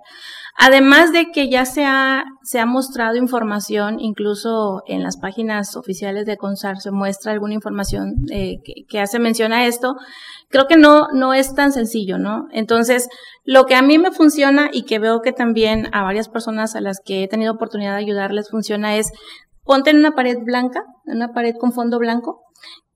Además 0.58 1.12
de 1.12 1.32
que 1.32 1.50
ya 1.50 1.65
se 1.65 1.86
ha, 1.86 2.24
se 2.44 2.60
ha 2.60 2.65
mostrado 2.65 3.18
información, 3.18 4.00
incluso 4.00 4.84
en 4.88 5.03
las 5.03 5.18
páginas 5.18 5.75
oficiales 5.75 6.25
de 6.25 6.38
CONSAR 6.38 6.79
se 6.79 6.91
muestra 6.91 7.34
alguna 7.34 7.53
información 7.53 8.15
eh, 8.32 8.58
que, 8.88 9.00
hace 9.00 9.20
mención 9.20 9.53
a 9.53 9.65
esto, 9.65 9.96
creo 10.50 10.68
que 10.68 10.77
no, 10.77 11.08
no 11.13 11.34
es 11.34 11.53
tan 11.53 11.72
sencillo, 11.72 12.18
¿no? 12.18 12.48
Entonces, 12.51 13.10
lo 13.44 13.65
que 13.65 13.75
a 13.75 13.82
mí 13.82 13.98
me 13.98 14.12
funciona 14.12 14.70
y 14.72 14.84
que 14.84 15.00
veo 15.00 15.22
que 15.22 15.32
también 15.32 15.88
a 15.94 16.03
varias 16.03 16.29
personas 16.29 16.75
a 16.75 16.82
las 16.82 17.00
que 17.03 17.24
he 17.24 17.27
tenido 17.27 17.53
oportunidad 17.53 17.94
de 17.94 18.03
ayudarles 18.03 18.50
funciona 18.50 18.96
es 18.98 19.12
ponte 19.63 19.91
una 19.91 20.12
pared 20.12 20.38
blanca, 20.44 20.84
una 21.06 21.34
pared 21.34 21.56
con 21.60 21.72
fondo 21.74 22.00
blanco 22.00 22.44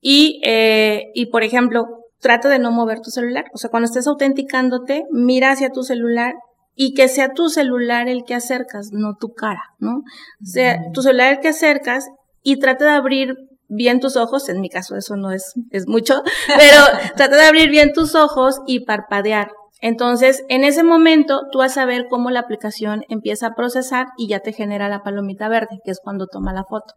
y, 0.06 0.42
eh, 0.44 1.10
y 1.14 1.26
por 1.26 1.44
ejemplo, 1.44 1.86
trata 2.20 2.50
de 2.50 2.58
no 2.58 2.70
mover 2.70 3.00
tu 3.00 3.10
celular. 3.10 3.46
O 3.54 3.58
sea, 3.58 3.70
cuando 3.70 3.86
estés 3.86 4.06
autenticándote, 4.06 5.04
mira 5.10 5.50
hacia 5.50 5.70
tu 5.70 5.82
celular 5.82 6.34
y 6.76 6.92
que 6.92 7.08
sea 7.08 7.32
tu 7.32 7.48
celular 7.48 8.06
el 8.06 8.24
que 8.24 8.34
acercas, 8.34 8.90
no 8.92 9.16
tu 9.18 9.32
cara, 9.32 9.62
¿no? 9.78 10.00
O 10.42 10.44
sea, 10.44 10.78
tu 10.92 11.00
celular 11.00 11.32
el 11.32 11.40
que 11.40 11.48
acercas 11.48 12.06
y 12.42 12.58
trata 12.58 12.84
de 12.84 12.90
abrir 12.90 13.34
bien 13.68 13.98
tus 13.98 14.16
ojos, 14.16 14.50
en 14.50 14.60
mi 14.60 14.68
caso 14.68 14.94
eso 14.94 15.16
no 15.16 15.32
es, 15.32 15.54
es 15.70 15.88
mucho, 15.88 16.22
pero 16.48 16.84
trata 17.16 17.36
de 17.36 17.46
abrir 17.46 17.70
bien 17.70 17.94
tus 17.94 18.14
ojos 18.14 18.60
y 18.66 18.80
parpadear. 18.80 19.48
Entonces, 19.86 20.46
en 20.48 20.64
ese 20.64 20.82
momento, 20.82 21.42
tú 21.52 21.58
vas 21.58 21.76
a 21.76 21.84
ver 21.84 22.06
cómo 22.08 22.30
la 22.30 22.40
aplicación 22.40 23.04
empieza 23.10 23.48
a 23.48 23.54
procesar 23.54 24.06
y 24.16 24.28
ya 24.28 24.40
te 24.40 24.54
genera 24.54 24.88
la 24.88 25.02
palomita 25.02 25.46
verde, 25.50 25.78
que 25.84 25.90
es 25.90 26.00
cuando 26.02 26.26
toma 26.26 26.54
la 26.54 26.64
foto. 26.64 26.94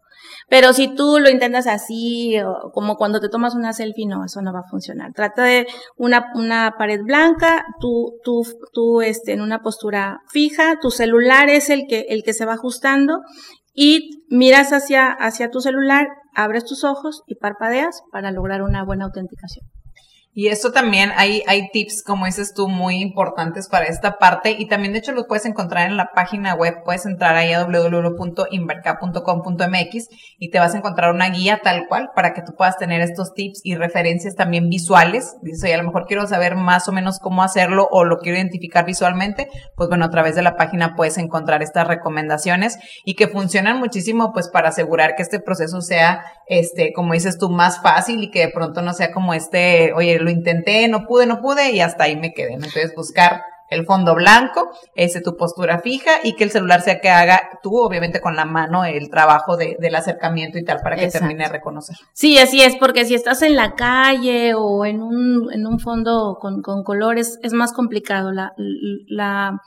Pero 0.48 0.72
si 0.72 0.88
tú 0.94 1.18
lo 1.18 1.28
intentas 1.28 1.66
así, 1.66 2.36
como 2.72 2.96
cuando 2.96 3.20
te 3.20 3.28
tomas 3.28 3.54
una 3.54 3.74
selfie, 3.74 4.06
no, 4.06 4.24
eso 4.24 4.40
no 4.40 4.54
va 4.54 4.60
a 4.60 4.70
funcionar. 4.70 5.12
Trata 5.12 5.42
de 5.44 5.66
una, 5.98 6.32
una 6.34 6.76
pared 6.78 7.02
blanca, 7.04 7.66
tú, 7.78 8.14
tú, 8.24 8.46
tú, 8.72 9.02
este, 9.02 9.34
en 9.34 9.42
una 9.42 9.60
postura 9.60 10.20
fija, 10.30 10.78
tu 10.80 10.90
celular 10.90 11.50
es 11.50 11.68
el 11.68 11.82
que, 11.90 12.06
el 12.08 12.22
que 12.22 12.32
se 12.32 12.46
va 12.46 12.54
ajustando 12.54 13.20
y 13.74 14.24
miras 14.30 14.72
hacia, 14.72 15.08
hacia 15.10 15.50
tu 15.50 15.60
celular, 15.60 16.08
abres 16.34 16.64
tus 16.64 16.84
ojos 16.84 17.22
y 17.26 17.34
parpadeas 17.34 18.00
para 18.12 18.30
lograr 18.30 18.62
una 18.62 18.82
buena 18.82 19.04
autenticación. 19.04 19.66
Y 20.40 20.46
esto 20.46 20.70
también 20.70 21.10
hay, 21.16 21.42
hay 21.48 21.68
tips, 21.72 22.04
como 22.04 22.26
dices 22.26 22.54
tú, 22.54 22.68
muy 22.68 23.00
importantes 23.00 23.68
para 23.68 23.86
esta 23.86 24.18
parte. 24.18 24.54
Y 24.56 24.68
también, 24.68 24.92
de 24.92 25.00
hecho, 25.00 25.10
los 25.10 25.26
puedes 25.26 25.46
encontrar 25.46 25.90
en 25.90 25.96
la 25.96 26.10
página 26.14 26.54
web. 26.54 26.84
Puedes 26.84 27.06
entrar 27.06 27.34
ahí 27.34 27.52
a 27.52 27.64
www.inverca.com.mx 27.64 30.08
y 30.38 30.50
te 30.50 30.60
vas 30.60 30.76
a 30.76 30.78
encontrar 30.78 31.12
una 31.12 31.28
guía 31.30 31.58
tal 31.60 31.88
cual 31.88 32.10
para 32.14 32.34
que 32.34 32.42
tú 32.42 32.54
puedas 32.56 32.76
tener 32.76 33.00
estos 33.00 33.34
tips 33.34 33.62
y 33.64 33.74
referencias 33.74 34.36
también 34.36 34.68
visuales. 34.68 35.34
Dice, 35.42 35.74
a 35.74 35.78
lo 35.78 35.82
mejor 35.82 36.06
quiero 36.06 36.24
saber 36.28 36.54
más 36.54 36.86
o 36.86 36.92
menos 36.92 37.18
cómo 37.18 37.42
hacerlo 37.42 37.88
o 37.90 38.04
lo 38.04 38.18
quiero 38.18 38.38
identificar 38.38 38.86
visualmente. 38.86 39.48
Pues 39.74 39.88
bueno, 39.88 40.04
a 40.04 40.10
través 40.10 40.36
de 40.36 40.42
la 40.42 40.54
página 40.54 40.94
puedes 40.94 41.18
encontrar 41.18 41.64
estas 41.64 41.88
recomendaciones 41.88 42.78
y 43.04 43.16
que 43.16 43.26
funcionan 43.26 43.80
muchísimo, 43.80 44.32
pues 44.32 44.48
para 44.48 44.68
asegurar 44.68 45.16
que 45.16 45.22
este 45.22 45.40
proceso 45.40 45.80
sea, 45.80 46.22
este, 46.46 46.92
como 46.92 47.14
dices 47.14 47.38
tú, 47.38 47.50
más 47.50 47.82
fácil 47.82 48.22
y 48.22 48.30
que 48.30 48.46
de 48.46 48.52
pronto 48.52 48.82
no 48.82 48.92
sea 48.92 49.10
como 49.10 49.34
este, 49.34 49.92
oye, 49.94 50.27
lo 50.28 50.32
intenté, 50.32 50.86
no 50.88 51.06
pude, 51.06 51.26
no 51.26 51.40
pude 51.40 51.72
y 51.72 51.80
hasta 51.80 52.04
ahí 52.04 52.16
me 52.16 52.34
quedé. 52.34 52.52
Entonces 52.54 52.94
buscar 52.94 53.42
el 53.70 53.84
fondo 53.84 54.14
blanco, 54.14 54.70
ese 54.94 55.20
tu 55.20 55.36
postura 55.36 55.80
fija 55.80 56.20
y 56.22 56.34
que 56.34 56.44
el 56.44 56.50
celular 56.50 56.80
sea 56.80 57.00
que 57.00 57.10
haga 57.10 57.58
tú, 57.62 57.76
obviamente 57.78 58.20
con 58.20 58.34
la 58.34 58.46
mano, 58.46 58.84
el 58.84 59.10
trabajo 59.10 59.56
de, 59.56 59.76
del 59.78 59.94
acercamiento 59.94 60.58
y 60.58 60.64
tal 60.64 60.80
para 60.80 60.96
que 60.96 61.08
termine 61.08 61.44
de 61.44 61.50
reconocer. 61.50 61.96
Sí, 62.14 62.38
así 62.38 62.62
es, 62.62 62.76
porque 62.76 63.04
si 63.04 63.14
estás 63.14 63.42
en 63.42 63.56
la 63.56 63.74
calle 63.74 64.54
o 64.54 64.86
en 64.86 65.02
un, 65.02 65.52
en 65.52 65.66
un 65.66 65.78
fondo 65.80 66.38
con, 66.40 66.62
con 66.62 66.82
colores, 66.82 67.38
es 67.42 67.52
más 67.52 67.72
complicado. 67.72 68.32
La, 68.32 68.52
la, 68.56 69.60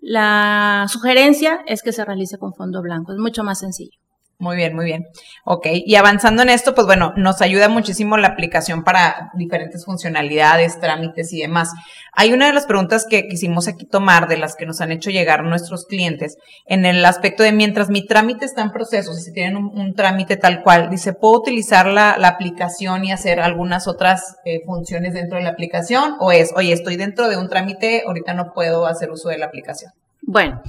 la 0.00 0.86
sugerencia 0.88 1.60
es 1.66 1.82
que 1.82 1.92
se 1.92 2.04
realice 2.04 2.38
con 2.38 2.52
fondo 2.52 2.82
blanco, 2.82 3.12
es 3.12 3.18
mucho 3.18 3.44
más 3.44 3.60
sencillo. 3.60 3.98
Muy 4.38 4.56
bien, 4.56 4.76
muy 4.76 4.84
bien. 4.84 5.06
Ok, 5.46 5.66
y 5.72 5.94
avanzando 5.94 6.42
en 6.42 6.50
esto, 6.50 6.74
pues 6.74 6.86
bueno, 6.86 7.14
nos 7.16 7.40
ayuda 7.40 7.70
muchísimo 7.70 8.18
la 8.18 8.28
aplicación 8.28 8.84
para 8.84 9.30
diferentes 9.32 9.86
funcionalidades, 9.86 10.78
trámites 10.78 11.32
y 11.32 11.40
demás. 11.40 11.70
Hay 12.12 12.34
una 12.34 12.46
de 12.46 12.52
las 12.52 12.66
preguntas 12.66 13.06
que 13.08 13.28
quisimos 13.28 13.66
aquí 13.66 13.86
tomar, 13.86 14.28
de 14.28 14.36
las 14.36 14.54
que 14.54 14.66
nos 14.66 14.82
han 14.82 14.92
hecho 14.92 15.08
llegar 15.08 15.42
nuestros 15.42 15.86
clientes, 15.86 16.36
en 16.66 16.84
el 16.84 17.02
aspecto 17.06 17.42
de 17.44 17.52
mientras 17.52 17.88
mi 17.88 18.06
trámite 18.06 18.44
está 18.44 18.60
en 18.60 18.72
proceso, 18.72 19.14
si 19.14 19.32
tienen 19.32 19.56
un, 19.56 19.94
trámite 19.94 20.36
tal 20.36 20.62
cual, 20.62 20.90
dice, 20.90 21.14
¿puedo 21.14 21.38
utilizar 21.38 21.86
la, 21.86 22.18
la 22.18 22.28
aplicación 22.28 23.06
y 23.06 23.12
hacer 23.12 23.40
algunas 23.40 23.88
otras 23.88 24.36
eh, 24.44 24.60
funciones 24.66 25.14
dentro 25.14 25.38
de 25.38 25.44
la 25.44 25.50
aplicación? 25.50 26.16
¿O 26.20 26.30
es, 26.30 26.52
oye, 26.54 26.74
estoy 26.74 26.96
dentro 26.96 27.30
de 27.30 27.38
un 27.38 27.48
trámite, 27.48 28.02
ahorita 28.06 28.34
no 28.34 28.52
puedo 28.52 28.86
hacer 28.86 29.10
uso 29.10 29.30
de 29.30 29.38
la 29.38 29.46
aplicación? 29.46 29.92
Bueno, 30.26 30.60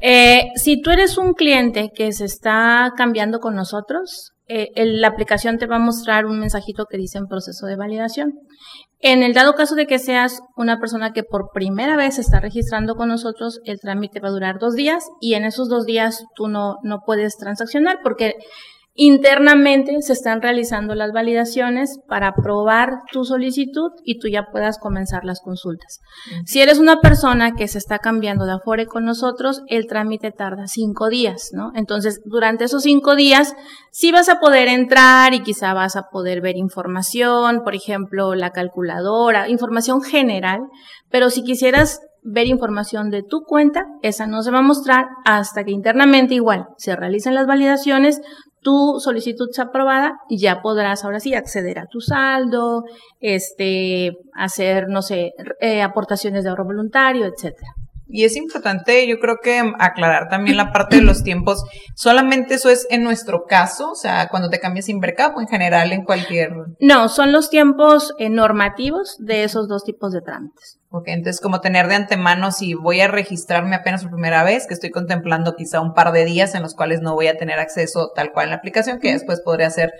eh, 0.00 0.48
si 0.56 0.80
tú 0.80 0.90
eres 0.90 1.18
un 1.18 1.34
cliente 1.34 1.90
que 1.94 2.12
se 2.12 2.24
está 2.24 2.92
cambiando 2.96 3.40
con 3.40 3.54
nosotros, 3.54 4.32
eh, 4.48 4.70
la 4.76 5.08
aplicación 5.08 5.58
te 5.58 5.66
va 5.66 5.76
a 5.76 5.80
mostrar 5.80 6.24
un 6.24 6.38
mensajito 6.38 6.86
que 6.86 6.96
dice 6.96 7.18
en 7.18 7.26
proceso 7.26 7.66
de 7.66 7.76
validación. 7.76 8.32
En 9.00 9.22
el 9.22 9.34
dado 9.34 9.54
caso 9.54 9.74
de 9.74 9.86
que 9.86 9.98
seas 9.98 10.40
una 10.56 10.80
persona 10.80 11.12
que 11.12 11.24
por 11.24 11.50
primera 11.52 11.96
vez 11.96 12.14
se 12.14 12.22
está 12.22 12.40
registrando 12.40 12.94
con 12.94 13.08
nosotros, 13.08 13.60
el 13.64 13.80
trámite 13.80 14.20
va 14.20 14.28
a 14.28 14.32
durar 14.32 14.58
dos 14.58 14.74
días 14.74 15.04
y 15.20 15.34
en 15.34 15.44
esos 15.44 15.68
dos 15.68 15.84
días 15.84 16.24
tú 16.34 16.48
no, 16.48 16.76
no 16.82 17.00
puedes 17.04 17.36
transaccionar 17.36 17.98
porque 18.02 18.34
Internamente 18.98 20.00
se 20.00 20.14
están 20.14 20.40
realizando 20.40 20.94
las 20.94 21.12
validaciones 21.12 22.00
para 22.08 22.28
aprobar 22.28 23.02
tu 23.12 23.24
solicitud 23.24 23.90
y 24.04 24.18
tú 24.18 24.28
ya 24.28 24.46
puedas 24.50 24.78
comenzar 24.78 25.24
las 25.24 25.40
consultas. 25.40 26.00
Si 26.46 26.62
eres 26.62 26.78
una 26.78 27.00
persona 27.00 27.54
que 27.54 27.68
se 27.68 27.76
está 27.76 27.98
cambiando 27.98 28.46
de 28.46 28.52
Afore 28.52 28.86
con 28.86 29.04
nosotros, 29.04 29.62
el 29.68 29.86
trámite 29.86 30.30
tarda 30.30 30.66
cinco 30.66 31.10
días, 31.10 31.50
¿no? 31.52 31.72
Entonces, 31.74 32.22
durante 32.24 32.64
esos 32.64 32.84
cinco 32.84 33.16
días, 33.16 33.54
sí 33.90 34.12
vas 34.12 34.30
a 34.30 34.40
poder 34.40 34.68
entrar 34.68 35.34
y 35.34 35.42
quizá 35.42 35.74
vas 35.74 35.94
a 35.96 36.08
poder 36.10 36.40
ver 36.40 36.56
información, 36.56 37.62
por 37.64 37.74
ejemplo, 37.74 38.34
la 38.34 38.50
calculadora, 38.50 39.50
información 39.50 40.00
general, 40.00 40.60
pero 41.10 41.28
si 41.28 41.44
quisieras 41.44 42.00
ver 42.28 42.48
información 42.48 43.10
de 43.10 43.22
tu 43.22 43.42
cuenta, 43.42 43.86
esa 44.02 44.26
no 44.26 44.42
se 44.42 44.50
va 44.50 44.58
a 44.58 44.62
mostrar 44.62 45.06
hasta 45.24 45.62
que 45.62 45.70
internamente 45.70 46.34
igual 46.34 46.66
se 46.76 46.96
realicen 46.96 47.34
las 47.34 47.46
validaciones, 47.46 48.20
tu 48.62 48.98
solicitud 49.00 49.48
sea 49.52 49.66
aprobada 49.66 50.18
y 50.28 50.38
ya 50.38 50.60
podrás 50.60 51.04
ahora 51.04 51.20
sí 51.20 51.34
acceder 51.34 51.78
a 51.78 51.86
tu 51.86 52.00
saldo, 52.00 52.84
este, 53.20 54.12
hacer, 54.34 54.88
no 54.88 55.02
sé, 55.02 55.32
eh, 55.60 55.82
aportaciones 55.82 56.44
de 56.44 56.50
ahorro 56.50 56.64
voluntario, 56.64 57.26
etcétera. 57.26 57.70
Y 58.08 58.24
es 58.24 58.36
importante, 58.36 59.06
yo 59.08 59.18
creo 59.18 59.38
que 59.42 59.60
aclarar 59.80 60.28
también 60.28 60.56
la 60.56 60.72
parte 60.72 60.96
de 60.96 61.02
los 61.02 61.24
tiempos. 61.24 61.64
Solamente 61.96 62.54
eso 62.54 62.70
es 62.70 62.86
en 62.88 63.02
nuestro 63.02 63.46
caso, 63.46 63.90
o 63.90 63.94
sea, 63.96 64.28
cuando 64.28 64.48
te 64.48 64.60
cambias 64.60 64.88
Invercap 64.88 65.36
o 65.36 65.40
en 65.40 65.48
general 65.48 65.92
en 65.92 66.04
cualquier. 66.04 66.52
No, 66.78 67.08
son 67.08 67.32
los 67.32 67.50
tiempos 67.50 68.14
eh, 68.18 68.30
normativos 68.30 69.16
de 69.18 69.42
esos 69.42 69.66
dos 69.66 69.82
tipos 69.82 70.12
de 70.12 70.20
trámites. 70.20 70.78
Ok, 70.96 71.08
entonces 71.08 71.42
como 71.42 71.60
tener 71.60 71.88
de 71.88 71.94
antemano 71.94 72.50
si 72.52 72.72
voy 72.72 73.02
a 73.02 73.08
registrarme 73.08 73.76
apenas 73.76 74.00
por 74.00 74.12
primera 74.12 74.42
vez, 74.44 74.66
que 74.66 74.72
estoy 74.72 74.88
contemplando 74.88 75.54
quizá 75.54 75.82
un 75.82 75.92
par 75.92 76.10
de 76.10 76.24
días 76.24 76.54
en 76.54 76.62
los 76.62 76.74
cuales 76.74 77.02
no 77.02 77.12
voy 77.12 77.26
a 77.26 77.36
tener 77.36 77.58
acceso 77.58 78.12
tal 78.14 78.32
cual 78.32 78.44
en 78.44 78.50
la 78.52 78.56
aplicación, 78.56 78.98
que 78.98 79.12
después 79.12 79.42
podré 79.42 79.66
hacer 79.66 79.92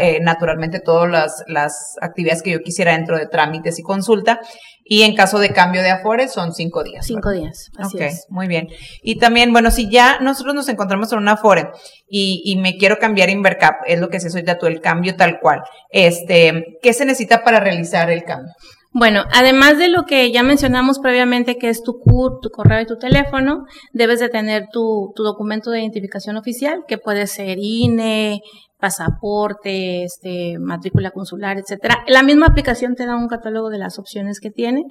eh, 0.00 0.18
naturalmente 0.20 0.80
todas 0.80 1.08
las, 1.08 1.44
las 1.46 1.94
actividades 2.00 2.42
que 2.42 2.50
yo 2.50 2.62
quisiera 2.62 2.96
dentro 2.96 3.16
de 3.16 3.26
trámites 3.26 3.78
y 3.78 3.82
consulta. 3.82 4.40
Y 4.82 5.02
en 5.02 5.14
caso 5.14 5.38
de 5.38 5.50
cambio 5.50 5.82
de 5.82 5.90
Afore 5.90 6.26
son 6.26 6.52
cinco 6.52 6.82
días. 6.82 7.06
Cinco 7.06 7.30
días, 7.30 7.70
así 7.78 7.96
Ok, 7.96 8.02
muy 8.28 8.48
bien. 8.48 8.66
Y 9.04 9.18
también, 9.18 9.52
bueno, 9.52 9.70
si 9.70 9.88
ya 9.88 10.18
nosotros 10.18 10.52
nos 10.52 10.68
encontramos 10.68 11.12
en 11.12 11.20
una 11.20 11.32
Afore 11.32 11.70
y, 12.08 12.42
y 12.44 12.56
me 12.56 12.76
quiero 12.76 12.98
cambiar 12.98 13.28
a 13.28 13.32
Invercap, 13.32 13.82
es 13.86 14.00
lo 14.00 14.08
que 14.08 14.18
se 14.18 14.42
ya 14.42 14.58
tú, 14.58 14.66
el 14.66 14.80
cambio 14.80 15.14
tal 15.14 15.38
cual, 15.38 15.62
este, 15.90 16.78
¿qué 16.82 16.92
se 16.92 17.04
necesita 17.04 17.44
para 17.44 17.60
realizar 17.60 18.10
el 18.10 18.24
cambio? 18.24 18.52
Bueno, 18.92 19.22
además 19.32 19.78
de 19.78 19.88
lo 19.88 20.04
que 20.04 20.32
ya 20.32 20.42
mencionamos 20.42 20.98
previamente, 20.98 21.58
que 21.58 21.68
es 21.68 21.82
tu 21.82 22.00
CUR, 22.00 22.40
tu 22.40 22.50
correo 22.50 22.80
y 22.80 22.86
tu 22.86 22.98
teléfono, 22.98 23.66
debes 23.92 24.18
de 24.18 24.28
tener 24.28 24.66
tu, 24.72 25.12
tu 25.14 25.22
documento 25.22 25.70
de 25.70 25.80
identificación 25.80 26.36
oficial, 26.36 26.82
que 26.88 26.98
puede 26.98 27.28
ser 27.28 27.58
INE, 27.60 28.42
pasaporte, 28.80 30.04
este, 30.04 30.58
matrícula 30.58 31.10
consular, 31.10 31.58
etcétera. 31.58 32.04
La 32.06 32.22
misma 32.22 32.46
aplicación 32.46 32.94
te 32.94 33.06
da 33.06 33.16
un 33.16 33.28
catálogo 33.28 33.70
de 33.70 33.78
las 33.78 33.98
opciones 33.98 34.40
que 34.40 34.50
tiene 34.50 34.84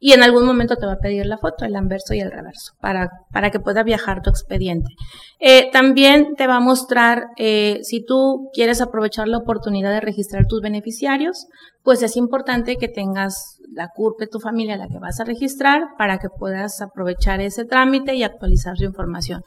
y 0.00 0.12
en 0.12 0.22
algún 0.22 0.44
momento 0.46 0.76
te 0.76 0.86
va 0.86 0.94
a 0.94 0.98
pedir 0.98 1.26
la 1.26 1.38
foto, 1.38 1.64
el 1.64 1.76
anverso 1.76 2.14
y 2.14 2.20
el 2.20 2.30
reverso, 2.30 2.72
para, 2.80 3.10
para 3.32 3.50
que 3.50 3.60
pueda 3.60 3.82
viajar 3.82 4.22
tu 4.22 4.30
expediente. 4.30 4.90
Eh, 5.38 5.70
también 5.72 6.34
te 6.36 6.46
va 6.46 6.56
a 6.56 6.60
mostrar 6.60 7.26
eh, 7.36 7.80
si 7.82 8.04
tú 8.04 8.50
quieres 8.52 8.80
aprovechar 8.80 9.28
la 9.28 9.38
oportunidad 9.38 9.92
de 9.92 10.00
registrar 10.00 10.46
tus 10.46 10.60
beneficiarios, 10.60 11.46
pues 11.82 12.02
es 12.02 12.16
importante 12.16 12.76
que 12.76 12.88
tengas 12.88 13.53
la 13.74 13.88
CURP 13.94 14.20
de 14.20 14.26
tu 14.26 14.40
familia, 14.40 14.76
la 14.76 14.88
que 14.88 14.98
vas 14.98 15.20
a 15.20 15.24
registrar, 15.24 15.82
para 15.98 16.18
que 16.18 16.28
puedas 16.28 16.80
aprovechar 16.80 17.40
ese 17.40 17.64
trámite 17.64 18.14
y 18.14 18.22
actualizar 18.22 18.76
su 18.76 18.84
información. 18.84 19.42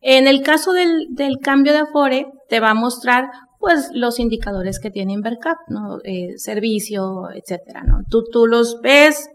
En 0.00 0.28
el 0.28 0.42
caso 0.42 0.72
del, 0.72 1.06
del 1.10 1.38
cambio 1.38 1.72
de 1.72 1.80
Afore, 1.80 2.26
te 2.48 2.60
va 2.60 2.70
a 2.70 2.74
mostrar 2.74 3.30
pues 3.64 3.88
los 3.94 4.20
indicadores 4.20 4.78
que 4.78 4.90
tiene 4.90 5.14
Invercap, 5.14 5.56
¿no? 5.68 5.96
Eh, 6.04 6.36
servicio, 6.36 7.30
etcétera, 7.32 7.82
¿no? 7.82 8.00
Tú, 8.10 8.22
tú 8.30 8.46
los 8.46 8.82
ves, 8.82 9.30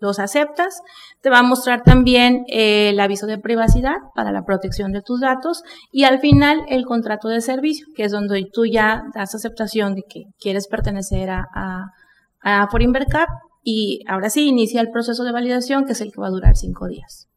los 0.00 0.18
aceptas, 0.18 0.80
te 1.20 1.28
va 1.28 1.40
a 1.40 1.42
mostrar 1.42 1.82
también 1.82 2.44
eh, 2.48 2.88
el 2.88 3.00
aviso 3.00 3.26
de 3.26 3.36
privacidad 3.36 3.96
para 4.14 4.32
la 4.32 4.42
protección 4.42 4.92
de 4.92 5.02
tus 5.02 5.20
datos 5.20 5.62
y 5.92 6.04
al 6.04 6.18
final 6.18 6.62
el 6.68 6.86
contrato 6.86 7.28
de 7.28 7.42
servicio, 7.42 7.86
que 7.94 8.04
es 8.04 8.12
donde 8.12 8.46
tú 8.50 8.64
ya 8.64 9.02
das 9.14 9.34
aceptación 9.34 9.94
de 9.94 10.02
que 10.08 10.22
quieres 10.40 10.66
pertenecer 10.66 11.28
a, 11.28 11.44
a, 11.54 11.90
a 12.42 12.68
For 12.68 12.80
Invercap 12.80 13.28
y 13.64 14.04
ahora 14.06 14.30
sí 14.30 14.46
inicia 14.46 14.80
el 14.80 14.90
proceso 14.90 15.24
de 15.24 15.32
validación 15.32 15.86
que 15.86 15.92
es 15.92 16.00
el 16.00 16.12
que 16.12 16.20
va 16.20 16.28
a 16.28 16.30
durar 16.30 16.56
cinco 16.56 16.86
días. 16.86 17.28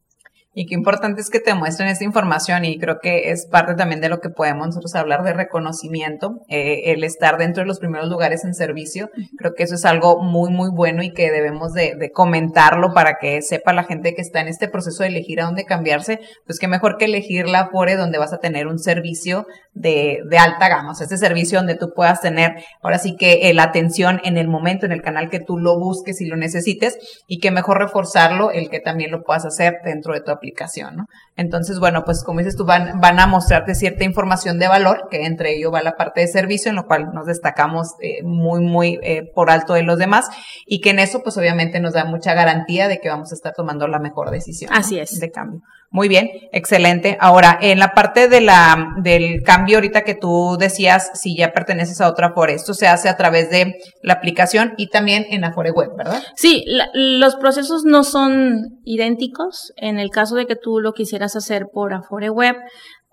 Y 0.58 0.66
qué 0.66 0.74
importante 0.74 1.20
es 1.20 1.30
que 1.30 1.38
te 1.38 1.54
muestren 1.54 1.88
esta 1.88 2.02
información 2.02 2.64
y 2.64 2.80
creo 2.80 2.98
que 3.00 3.30
es 3.30 3.46
parte 3.46 3.76
también 3.76 4.00
de 4.00 4.08
lo 4.08 4.18
que 4.18 4.28
podemos 4.28 4.66
nosotros 4.66 4.96
hablar 4.96 5.22
de 5.22 5.32
reconocimiento, 5.32 6.40
eh, 6.48 6.90
el 6.90 7.04
estar 7.04 7.38
dentro 7.38 7.62
de 7.62 7.68
los 7.68 7.78
primeros 7.78 8.08
lugares 8.08 8.44
en 8.44 8.54
servicio. 8.54 9.08
Creo 9.36 9.54
que 9.54 9.62
eso 9.62 9.76
es 9.76 9.84
algo 9.84 10.20
muy, 10.20 10.50
muy 10.50 10.68
bueno 10.68 11.04
y 11.04 11.12
que 11.12 11.30
debemos 11.30 11.74
de, 11.74 11.94
de 11.94 12.10
comentarlo 12.10 12.92
para 12.92 13.18
que 13.20 13.40
sepa 13.40 13.72
la 13.72 13.84
gente 13.84 14.16
que 14.16 14.20
está 14.20 14.40
en 14.40 14.48
este 14.48 14.66
proceso 14.66 15.04
de 15.04 15.10
elegir 15.10 15.40
a 15.40 15.44
dónde 15.44 15.64
cambiarse, 15.64 16.18
pues 16.44 16.58
qué 16.58 16.66
mejor 16.66 16.96
que 16.98 17.04
elegir 17.04 17.48
la 17.48 17.60
Afore 17.60 17.94
donde 17.94 18.18
vas 18.18 18.32
a 18.32 18.38
tener 18.38 18.66
un 18.66 18.80
servicio 18.80 19.46
de, 19.74 20.22
de 20.28 20.38
alta 20.38 20.68
gama, 20.68 20.90
o 20.90 20.94
sea, 20.94 21.04
este 21.04 21.18
servicio 21.18 21.58
donde 21.58 21.76
tú 21.76 21.92
puedas 21.94 22.20
tener 22.20 22.56
ahora 22.82 22.98
sí 22.98 23.16
que 23.16 23.48
eh, 23.48 23.54
la 23.54 23.62
atención 23.64 24.20
en 24.24 24.36
el 24.36 24.48
momento, 24.48 24.86
en 24.86 24.92
el 24.92 25.02
canal 25.02 25.30
que 25.30 25.40
tú 25.40 25.56
lo 25.56 25.78
busques 25.78 26.20
y 26.20 26.26
lo 26.26 26.36
necesites 26.36 26.98
y 27.28 27.38
que 27.38 27.50
mejor 27.50 27.78
reforzarlo 27.78 28.50
el 28.50 28.70
que 28.70 28.80
también 28.80 29.10
lo 29.10 29.22
puedas 29.22 29.44
hacer 29.44 29.78
dentro 29.84 30.14
de 30.14 30.20
tu 30.20 30.32
aplicación, 30.32 30.47
¿no? 30.96 31.06
Entonces, 31.36 31.78
bueno, 31.78 32.04
pues 32.04 32.24
como 32.24 32.40
dices 32.40 32.56
tú, 32.56 32.64
van, 32.64 33.00
van 33.00 33.20
a 33.20 33.26
mostrarte 33.26 33.74
cierta 33.74 34.04
información 34.04 34.58
de 34.58 34.68
valor, 34.68 35.08
que 35.10 35.24
entre 35.24 35.56
ello 35.56 35.70
va 35.70 35.82
la 35.82 35.96
parte 35.96 36.20
de 36.20 36.28
servicio, 36.28 36.70
en 36.70 36.76
lo 36.76 36.86
cual 36.86 37.12
nos 37.14 37.26
destacamos 37.26 37.94
eh, 38.00 38.22
muy, 38.22 38.60
muy 38.60 38.98
eh, 39.02 39.22
por 39.34 39.50
alto 39.50 39.74
de 39.74 39.82
los 39.82 39.98
demás, 39.98 40.28
y 40.66 40.80
que 40.80 40.90
en 40.90 40.98
eso, 40.98 41.22
pues 41.22 41.36
obviamente 41.36 41.80
nos 41.80 41.94
da 41.94 42.04
mucha 42.04 42.34
garantía 42.34 42.88
de 42.88 43.00
que 43.00 43.08
vamos 43.08 43.32
a 43.32 43.34
estar 43.34 43.54
tomando 43.54 43.86
la 43.88 43.98
mejor 43.98 44.30
decisión. 44.30 44.72
Así 44.72 44.98
es. 44.98 45.20
De 45.20 45.30
cambio. 45.30 45.60
Muy 45.90 46.08
bien, 46.08 46.28
excelente. 46.52 47.16
Ahora, 47.18 47.58
en 47.62 47.78
la 47.78 47.94
parte 47.94 48.28
de 48.28 48.42
la, 48.42 48.94
del 48.98 49.42
cambio 49.42 49.78
ahorita 49.78 50.02
que 50.02 50.14
tú 50.14 50.58
decías, 50.58 51.10
si 51.14 51.34
ya 51.34 51.52
perteneces 51.52 52.02
a 52.02 52.08
otra 52.08 52.28
Afore, 52.28 52.52
esto 52.52 52.74
se 52.74 52.86
hace 52.86 53.08
a 53.08 53.16
través 53.16 53.48
de 53.48 53.76
la 54.02 54.12
aplicación 54.14 54.74
y 54.76 54.88
también 54.88 55.24
en 55.30 55.44
Afore 55.44 55.70
Web, 55.70 55.96
¿verdad? 55.96 56.22
Sí, 56.36 56.62
la, 56.66 56.90
los 56.92 57.36
procesos 57.36 57.84
no 57.84 58.04
son 58.04 58.80
idénticos. 58.84 59.72
En 59.76 59.98
el 59.98 60.10
caso 60.10 60.34
de 60.34 60.46
que 60.46 60.56
tú 60.56 60.80
lo 60.80 60.92
quisieras 60.92 61.36
hacer 61.36 61.68
por 61.72 61.94
Afore 61.94 62.28
Web, 62.28 62.56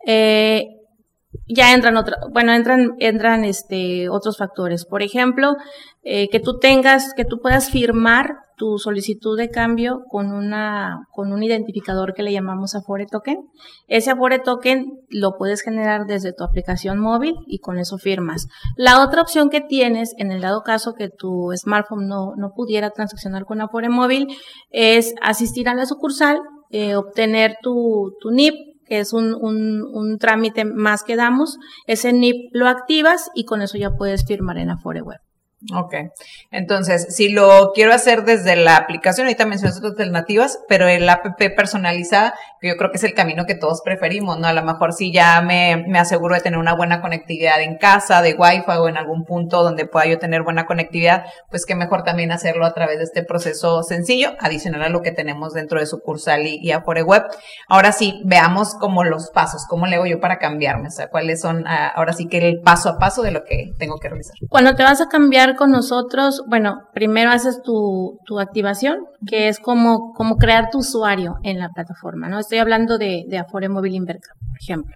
eh, 0.05 0.65
ya 1.47 1.73
entran 1.73 1.95
otros, 1.95 2.17
bueno, 2.31 2.53
entran, 2.53 2.91
entran 2.99 3.45
este, 3.45 4.09
otros 4.09 4.37
factores. 4.37 4.85
Por 4.85 5.01
ejemplo, 5.01 5.55
eh, 6.03 6.27
que 6.29 6.41
tú 6.41 6.59
tengas, 6.59 7.13
que 7.13 7.23
tú 7.23 7.39
puedas 7.39 7.69
firmar 7.69 8.44
tu 8.55 8.77
solicitud 8.77 9.37
de 9.37 9.49
cambio 9.49 10.03
con 10.09 10.31
una, 10.31 11.07
con 11.11 11.31
un 11.31 11.43
identificador 11.43 12.13
que 12.13 12.23
le 12.23 12.31
llamamos 12.31 12.75
Afore 12.75 13.05
Token. 13.05 13.37
Ese 13.87 14.11
Afore 14.11 14.39
Token 14.39 14.85
lo 15.09 15.37
puedes 15.37 15.61
generar 15.61 16.05
desde 16.05 16.33
tu 16.33 16.43
aplicación 16.43 16.99
móvil 16.99 17.35
y 17.47 17.59
con 17.59 17.77
eso 17.77 17.97
firmas. 17.97 18.47
La 18.77 19.03
otra 19.03 19.21
opción 19.21 19.49
que 19.49 19.61
tienes, 19.61 20.13
en 20.17 20.31
el 20.31 20.41
dado 20.41 20.61
caso 20.63 20.93
que 20.93 21.09
tu 21.09 21.51
smartphone 21.55 22.07
no, 22.07 22.33
no 22.37 22.51
pudiera 22.55 22.91
transaccionar 22.91 23.45
con 23.45 23.61
Afore 23.61 23.89
móvil, 23.89 24.27
es 24.69 25.13
asistir 25.21 25.69
a 25.69 25.75
la 25.75 25.85
sucursal, 25.85 26.39
eh, 26.69 26.95
obtener 26.95 27.57
tu, 27.61 28.13
tu 28.19 28.31
NIP, 28.31 28.53
que 28.85 28.99
es 28.99 29.13
un, 29.13 29.33
un, 29.33 29.83
un, 29.93 30.17
trámite 30.17 30.63
más 30.63 31.03
que 31.03 31.15
damos. 31.15 31.57
Ese 31.87 32.13
NIP 32.13 32.51
lo 32.53 32.67
activas 32.67 33.29
y 33.33 33.45
con 33.45 33.61
eso 33.61 33.77
ya 33.77 33.91
puedes 33.91 34.25
firmar 34.25 34.57
en 34.57 34.69
Afore 34.69 35.01
Web. 35.01 35.24
Ok, 35.73 35.95
entonces, 36.51 37.15
si 37.15 37.29
lo 37.29 37.71
quiero 37.73 37.93
hacer 37.93 38.23
desde 38.23 38.55
la 38.55 38.75
aplicación, 38.77 39.25
ahorita 39.25 39.45
mencionas 39.45 39.81
alternativas, 39.83 40.59
pero 40.67 40.87
el 40.87 41.09
app 41.09 41.25
personalizada, 41.37 42.35
que 42.61 42.67
yo 42.67 42.77
creo 42.77 42.91
que 42.91 42.97
es 42.97 43.03
el 43.03 43.13
camino 43.13 43.45
que 43.45 43.55
todos 43.55 43.81
preferimos, 43.83 44.37
¿no? 44.37 44.47
A 44.47 44.53
lo 44.53 44.63
mejor 44.63 44.93
si 44.93 45.11
ya 45.11 45.41
me, 45.41 45.83
me 45.87 45.97
aseguro 45.97 46.35
de 46.35 46.41
tener 46.41 46.59
una 46.59 46.75
buena 46.75 47.01
conectividad 47.01 47.61
en 47.61 47.77
casa, 47.77 48.21
de 48.21 48.35
Wi-Fi 48.35 48.77
o 48.77 48.87
en 48.87 48.97
algún 48.97 49.25
punto 49.25 49.63
donde 49.63 49.87
pueda 49.87 50.05
yo 50.05 50.19
tener 50.19 50.43
buena 50.43 50.65
conectividad, 50.65 51.25
pues 51.49 51.65
que 51.65 51.75
mejor 51.75 52.03
también 52.03 52.31
hacerlo 52.31 52.65
a 52.65 52.73
través 52.73 52.97
de 52.97 53.05
este 53.05 53.23
proceso 53.23 53.81
sencillo, 53.81 54.35
adicional 54.39 54.83
a 54.83 54.89
lo 54.89 55.01
que 55.01 55.11
tenemos 55.11 55.53
dentro 55.53 55.79
de 55.79 55.87
sucursal 55.87 56.45
y, 56.45 56.59
y 56.61 56.71
Afore 56.71 57.01
Web. 57.01 57.23
Ahora 57.67 57.91
sí, 57.91 58.21
veamos 58.25 58.75
como 58.75 59.03
los 59.03 59.31
pasos, 59.31 59.65
cómo 59.67 59.87
le 59.87 59.95
hago 59.95 60.05
yo 60.05 60.19
para 60.19 60.37
cambiarme, 60.37 60.89
o 60.89 60.91
sea, 60.91 61.09
cuáles 61.09 61.41
son 61.41 61.65
ah, 61.67 61.87
ahora 61.87 62.13
sí 62.13 62.27
que 62.27 62.37
el 62.37 62.61
paso 62.61 62.89
a 62.89 62.99
paso 62.99 63.23
de 63.23 63.31
lo 63.31 63.43
que 63.43 63.71
tengo 63.79 63.97
que 63.97 64.09
realizar. 64.09 64.35
Cuando 64.49 64.75
te 64.75 64.83
vas 64.83 65.01
a 65.01 65.07
cambiar 65.07 65.54
con 65.55 65.71
nosotros, 65.71 66.43
bueno, 66.47 66.81
primero 66.93 67.31
haces 67.31 67.61
tu, 67.61 68.19
tu 68.25 68.39
activación, 68.39 69.05
que 69.27 69.47
es 69.47 69.59
como, 69.59 70.13
como 70.13 70.37
crear 70.37 70.69
tu 70.69 70.79
usuario 70.79 71.35
en 71.43 71.59
la 71.59 71.69
plataforma, 71.69 72.29
¿no? 72.29 72.39
Estoy 72.39 72.59
hablando 72.59 72.97
de, 72.97 73.25
de 73.27 73.37
Afore 73.37 73.69
Móvil 73.69 73.95
Inverca, 73.95 74.33
por 74.39 74.57
ejemplo. 74.59 74.95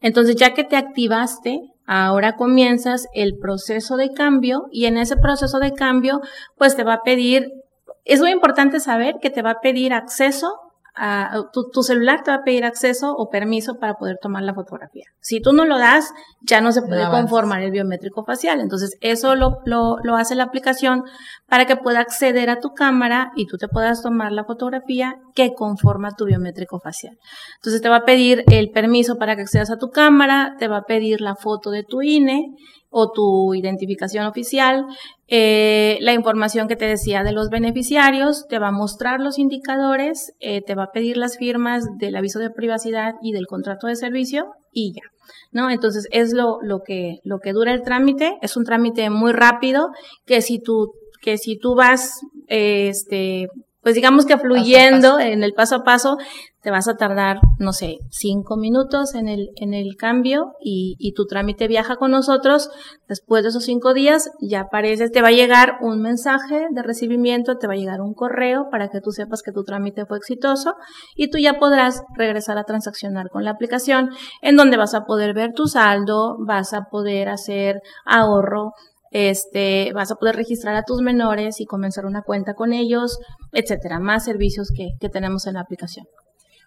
Entonces, 0.00 0.36
ya 0.36 0.54
que 0.54 0.64
te 0.64 0.76
activaste, 0.76 1.60
ahora 1.86 2.36
comienzas 2.36 3.06
el 3.14 3.36
proceso 3.40 3.96
de 3.96 4.12
cambio 4.12 4.66
y 4.70 4.86
en 4.86 4.96
ese 4.96 5.16
proceso 5.16 5.58
de 5.58 5.72
cambio, 5.72 6.20
pues 6.56 6.76
te 6.76 6.84
va 6.84 6.94
a 6.94 7.02
pedir, 7.02 7.52
es 8.04 8.20
muy 8.20 8.30
importante 8.30 8.80
saber 8.80 9.16
que 9.20 9.30
te 9.30 9.42
va 9.42 9.52
a 9.52 9.60
pedir 9.60 9.92
acceso 9.92 10.63
a, 10.96 11.42
tu, 11.52 11.70
tu, 11.70 11.82
celular 11.82 12.22
te 12.22 12.30
va 12.30 12.38
a 12.38 12.44
pedir 12.44 12.64
acceso 12.64 13.14
o 13.16 13.28
permiso 13.28 13.78
para 13.78 13.94
poder 13.94 14.18
tomar 14.22 14.42
la 14.44 14.54
fotografía. 14.54 15.04
Si 15.20 15.40
tú 15.40 15.52
no 15.52 15.64
lo 15.64 15.78
das, 15.78 16.12
ya 16.42 16.60
no 16.60 16.70
se 16.70 16.82
puede 16.82 17.04
no 17.04 17.10
conformar 17.10 17.62
el 17.62 17.72
biométrico 17.72 18.24
facial. 18.24 18.60
Entonces, 18.60 18.96
eso 19.00 19.34
lo, 19.34 19.58
lo, 19.64 19.96
lo, 20.02 20.16
hace 20.16 20.36
la 20.36 20.44
aplicación 20.44 21.02
para 21.48 21.66
que 21.66 21.76
pueda 21.76 22.00
acceder 22.00 22.48
a 22.48 22.60
tu 22.60 22.74
cámara 22.74 23.32
y 23.34 23.46
tú 23.46 23.56
te 23.56 23.66
puedas 23.66 24.02
tomar 24.02 24.30
la 24.30 24.44
fotografía 24.44 25.16
que 25.34 25.52
conforma 25.54 26.12
tu 26.12 26.26
biométrico 26.26 26.78
facial. 26.78 27.18
Entonces, 27.56 27.82
te 27.82 27.88
va 27.88 27.96
a 27.96 28.04
pedir 28.04 28.44
el 28.46 28.70
permiso 28.70 29.16
para 29.16 29.34
que 29.34 29.42
accedas 29.42 29.70
a 29.70 29.78
tu 29.78 29.90
cámara, 29.90 30.54
te 30.58 30.68
va 30.68 30.78
a 30.78 30.84
pedir 30.84 31.20
la 31.20 31.34
foto 31.34 31.70
de 31.70 31.82
tu 31.82 32.02
INE 32.02 32.54
o 32.96 33.10
tu 33.10 33.54
identificación 33.54 34.24
oficial, 34.24 34.86
eh, 35.26 35.98
la 36.00 36.12
información 36.12 36.68
que 36.68 36.76
te 36.76 36.86
decía 36.86 37.24
de 37.24 37.32
los 37.32 37.48
beneficiarios, 37.50 38.46
te 38.48 38.60
va 38.60 38.68
a 38.68 38.72
mostrar 38.72 39.18
los 39.18 39.40
indicadores, 39.40 40.32
eh, 40.38 40.62
te 40.62 40.76
va 40.76 40.84
a 40.84 40.92
pedir 40.92 41.16
las 41.16 41.36
firmas 41.36 41.84
del 41.98 42.14
aviso 42.14 42.38
de 42.38 42.50
privacidad 42.50 43.14
y 43.20 43.32
del 43.32 43.48
contrato 43.48 43.88
de 43.88 43.96
servicio 43.96 44.52
y 44.72 44.92
ya. 44.94 45.02
¿No? 45.50 45.70
Entonces 45.70 46.06
es 46.12 46.32
lo, 46.32 46.62
lo 46.62 46.82
que, 46.84 47.18
lo 47.24 47.40
que 47.40 47.52
dura 47.52 47.72
el 47.72 47.82
trámite, 47.82 48.38
es 48.42 48.56
un 48.56 48.64
trámite 48.64 49.10
muy 49.10 49.32
rápido, 49.32 49.88
que 50.24 50.40
si 50.40 50.60
tú, 50.60 50.92
que 51.20 51.36
si 51.36 51.58
tú 51.58 51.74
vas, 51.74 52.20
eh, 52.46 52.90
este, 52.90 53.48
pues 53.84 53.94
digamos 53.94 54.24
que 54.24 54.38
fluyendo 54.38 55.12
paso 55.12 55.18
paso. 55.18 55.32
en 55.32 55.42
el 55.44 55.52
paso 55.52 55.76
a 55.76 55.84
paso, 55.84 56.16
te 56.62 56.70
vas 56.70 56.88
a 56.88 56.96
tardar, 56.96 57.40
no 57.58 57.74
sé, 57.74 57.98
cinco 58.08 58.56
minutos 58.56 59.14
en 59.14 59.28
el, 59.28 59.50
en 59.56 59.74
el 59.74 59.96
cambio 59.96 60.54
y, 60.58 60.96
y, 60.98 61.12
tu 61.12 61.26
trámite 61.26 61.68
viaja 61.68 61.96
con 61.96 62.10
nosotros. 62.10 62.70
Después 63.06 63.42
de 63.42 63.50
esos 63.50 63.64
cinco 63.64 63.92
días 63.92 64.30
ya 64.40 64.62
aparece, 64.62 65.10
te 65.10 65.20
va 65.20 65.28
a 65.28 65.32
llegar 65.32 65.76
un 65.82 66.00
mensaje 66.00 66.66
de 66.70 66.82
recibimiento, 66.82 67.58
te 67.58 67.66
va 67.66 67.74
a 67.74 67.76
llegar 67.76 68.00
un 68.00 68.14
correo 68.14 68.68
para 68.70 68.88
que 68.88 69.02
tú 69.02 69.10
sepas 69.10 69.42
que 69.42 69.52
tu 69.52 69.62
trámite 69.62 70.06
fue 70.06 70.16
exitoso 70.16 70.74
y 71.14 71.28
tú 71.28 71.36
ya 71.36 71.58
podrás 71.58 72.02
regresar 72.16 72.56
a 72.56 72.64
transaccionar 72.64 73.28
con 73.28 73.44
la 73.44 73.50
aplicación 73.50 74.08
en 74.40 74.56
donde 74.56 74.78
vas 74.78 74.94
a 74.94 75.04
poder 75.04 75.34
ver 75.34 75.52
tu 75.52 75.66
saldo, 75.66 76.38
vas 76.38 76.72
a 76.72 76.84
poder 76.90 77.28
hacer 77.28 77.82
ahorro 78.06 78.72
este, 79.14 79.92
vas 79.94 80.10
a 80.10 80.16
poder 80.16 80.34
registrar 80.34 80.74
a 80.74 80.82
tus 80.82 81.00
menores 81.00 81.60
y 81.60 81.66
comenzar 81.66 82.04
una 82.04 82.22
cuenta 82.22 82.54
con 82.54 82.72
ellos, 82.72 83.18
etcétera, 83.52 84.00
más 84.00 84.24
servicios 84.24 84.72
que, 84.76 84.88
que 85.00 85.08
tenemos 85.08 85.46
en 85.46 85.54
la 85.54 85.60
aplicación. 85.60 86.04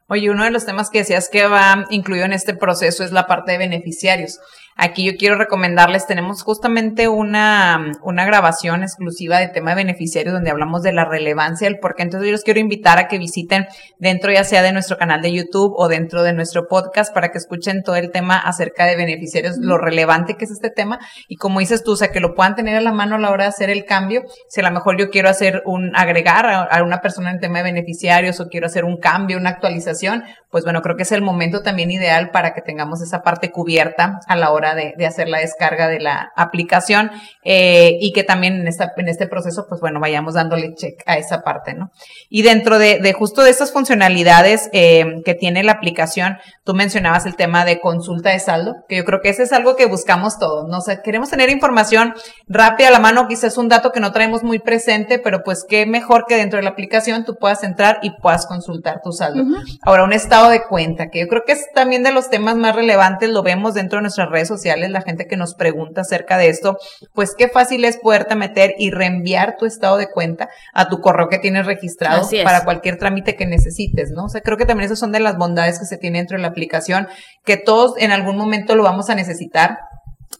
Oye, 0.07 0.29
uno 0.29 0.45
de 0.45 0.51
los 0.51 0.65
temas 0.65 0.89
que 0.89 0.99
decías 0.99 1.27
que 1.27 1.45
va 1.45 1.85
incluido 1.89 2.23
en 2.23 2.31
este 2.31 2.55
proceso 2.55 3.03
es 3.03 3.11
la 3.11 3.27
parte 3.27 3.51
de 3.51 3.57
beneficiarios. 3.57 4.39
Aquí 4.79 5.03
yo 5.03 5.17
quiero 5.17 5.37
recomendarles, 5.37 6.05
tenemos 6.05 6.43
justamente 6.43 7.07
una, 7.07 7.93
una 8.03 8.25
grabación 8.25 8.83
exclusiva 8.83 9.39
de 9.39 9.47
tema 9.47 9.71
de 9.71 9.77
beneficiarios 9.77 10.35
donde 10.35 10.51
hablamos 10.51 10.83
de 10.83 10.93
la 10.93 11.03
relevancia 11.03 11.67
del 11.67 11.79
por 11.79 11.95
qué. 11.95 12.03
Entonces 12.03 12.27
yo 12.27 12.31
los 12.31 12.43
quiero 12.43 12.59
invitar 12.59 12.99
a 12.99 13.07
que 13.07 13.17
visiten 13.17 13.65
dentro 13.97 14.31
ya 14.31 14.43
sea 14.43 14.61
de 14.61 14.71
nuestro 14.71 14.99
canal 14.99 15.23
de 15.23 15.33
YouTube 15.33 15.73
o 15.75 15.87
dentro 15.87 16.21
de 16.21 16.33
nuestro 16.33 16.67
podcast 16.67 17.11
para 17.11 17.31
que 17.31 17.39
escuchen 17.39 17.81
todo 17.81 17.95
el 17.95 18.11
tema 18.11 18.37
acerca 18.37 18.85
de 18.85 18.95
beneficiarios, 18.95 19.57
lo 19.57 19.79
relevante 19.79 20.35
que 20.35 20.45
es 20.45 20.51
este 20.51 20.69
tema. 20.69 20.99
Y 21.27 21.37
como 21.37 21.59
dices 21.59 21.83
tú, 21.83 21.93
o 21.93 21.97
sea, 21.97 22.11
que 22.11 22.19
lo 22.19 22.35
puedan 22.35 22.53
tener 22.53 22.75
a 22.75 22.81
la 22.81 22.91
mano 22.91 23.15
a 23.15 23.19
la 23.19 23.31
hora 23.31 23.45
de 23.45 23.49
hacer 23.49 23.71
el 23.71 23.83
cambio. 23.83 24.21
Si 24.47 24.61
a 24.61 24.63
lo 24.63 24.69
mejor 24.69 24.99
yo 24.99 25.09
quiero 25.09 25.27
hacer 25.27 25.63
un, 25.65 25.95
agregar 25.95 26.45
a, 26.45 26.61
a 26.61 26.83
una 26.83 27.01
persona 27.01 27.31
en 27.31 27.39
tema 27.39 27.57
de 27.57 27.63
beneficiarios 27.63 28.39
o 28.39 28.47
quiero 28.47 28.67
hacer 28.67 28.85
un 28.85 28.97
cambio, 28.97 29.39
una 29.39 29.49
actualización, 29.49 30.23
pues 30.51 30.63
bueno, 30.63 30.83
creo 30.83 30.95
que 30.95 31.03
es 31.03 31.11
el 31.11 31.23
momento 31.23 31.63
también 31.63 31.89
ideal 31.89 32.29
para 32.29 32.53
que 32.53 32.61
tengamos 32.61 33.01
esa 33.01 33.23
parte 33.23 33.49
cubierta 33.49 34.19
a 34.27 34.35
la 34.35 34.51
hora 34.51 34.66
de, 34.75 34.93
de 34.97 35.05
hacer 35.05 35.27
la 35.29 35.39
descarga 35.39 35.87
de 35.87 35.99
la 35.99 36.31
aplicación 36.35 37.11
eh, 37.43 37.97
y 37.99 38.11
que 38.13 38.23
también 38.23 38.55
en, 38.61 38.67
esta, 38.67 38.93
en 38.97 39.07
este 39.07 39.27
proceso, 39.27 39.65
pues 39.67 39.81
bueno, 39.81 39.99
vayamos 39.99 40.33
dándole 40.33 40.73
check 40.75 41.01
a 41.05 41.17
esa 41.17 41.41
parte, 41.41 41.73
¿no? 41.73 41.91
Y 42.29 42.41
dentro 42.41 42.77
de, 42.79 42.99
de 42.99 43.13
justo 43.13 43.41
de 43.43 43.49
estas 43.49 43.71
funcionalidades 43.71 44.69
eh, 44.73 45.21
que 45.23 45.33
tiene 45.35 45.63
la 45.63 45.73
aplicación, 45.73 46.37
tú 46.63 46.73
mencionabas 46.73 47.25
el 47.25 47.35
tema 47.35 47.65
de 47.65 47.79
consulta 47.79 48.31
de 48.31 48.39
saldo, 48.39 48.75
que 48.89 48.97
yo 48.97 49.05
creo 49.05 49.21
que 49.21 49.29
ese 49.29 49.43
es 49.43 49.53
algo 49.53 49.75
que 49.75 49.85
buscamos 49.85 50.37
todos, 50.39 50.67
¿no? 50.67 50.79
O 50.79 50.81
sea, 50.81 51.01
queremos 51.01 51.29
tener 51.29 51.49
información 51.49 52.13
rápida 52.47 52.89
a 52.89 52.91
la 52.91 52.99
mano, 52.99 53.27
quizás 53.27 53.57
un 53.57 53.69
dato 53.69 53.91
que 53.91 53.99
no 53.99 54.11
traemos 54.11 54.43
muy 54.43 54.59
presente, 54.59 55.19
pero 55.19 55.43
pues 55.43 55.65
qué 55.67 55.85
mejor 55.85 56.25
que 56.27 56.35
dentro 56.35 56.57
de 56.57 56.63
la 56.63 56.71
aplicación 56.71 57.23
tú 57.23 57.35
puedas 57.35 57.63
entrar 57.63 57.99
y 58.01 58.11
puedas 58.21 58.45
consultar 58.45 59.01
tu 59.01 59.11
saldo. 59.11 59.43
Uh 59.43 59.45
-huh. 59.45 59.79
Ahora, 59.83 60.03
un 60.03 60.13
estado 60.13 60.49
de 60.49 60.63
cuenta, 60.63 61.07
que 61.09 61.19
yo 61.21 61.27
creo 61.27 61.43
que 61.45 61.53
es 61.53 61.67
también 61.73 62.03
de 62.03 62.11
los 62.11 62.29
temas 62.29 62.55
más 62.55 62.75
relevantes, 62.75 63.29
lo 63.29 63.43
vemos 63.43 63.73
dentro 63.73 63.97
de 63.97 64.03
nuestras 64.03 64.29
redes 64.29 64.47
sociales 64.47 64.56
sociales, 64.57 64.89
la 64.89 65.01
gente 65.01 65.27
que 65.27 65.37
nos 65.37 65.55
pregunta 65.55 66.01
acerca 66.01 66.37
de 66.37 66.49
esto, 66.49 66.77
pues 67.13 67.35
qué 67.37 67.47
fácil 67.47 67.85
es 67.85 67.97
poderte 67.97 68.35
meter 68.35 68.75
y 68.77 68.91
reenviar 68.91 69.55
tu 69.57 69.65
estado 69.65 69.97
de 69.97 70.09
cuenta 70.09 70.49
a 70.73 70.89
tu 70.89 70.99
correo 70.99 71.29
que 71.29 71.39
tienes 71.39 71.65
registrado 71.65 72.27
para 72.43 72.63
cualquier 72.63 72.97
trámite 72.97 73.35
que 73.35 73.45
necesites, 73.45 74.11
¿no? 74.11 74.25
O 74.25 74.29
sea, 74.29 74.41
creo 74.41 74.57
que 74.57 74.65
también 74.65 74.85
esas 74.85 74.99
son 74.99 75.11
de 75.11 75.19
las 75.19 75.37
bondades 75.37 75.79
que 75.79 75.85
se 75.85 75.97
tiene 75.97 76.19
dentro 76.19 76.37
de 76.37 76.41
la 76.41 76.49
aplicación, 76.49 77.07
que 77.45 77.57
todos 77.57 77.93
en 77.97 78.11
algún 78.11 78.37
momento 78.37 78.75
lo 78.75 78.83
vamos 78.83 79.09
a 79.09 79.15
necesitar 79.15 79.77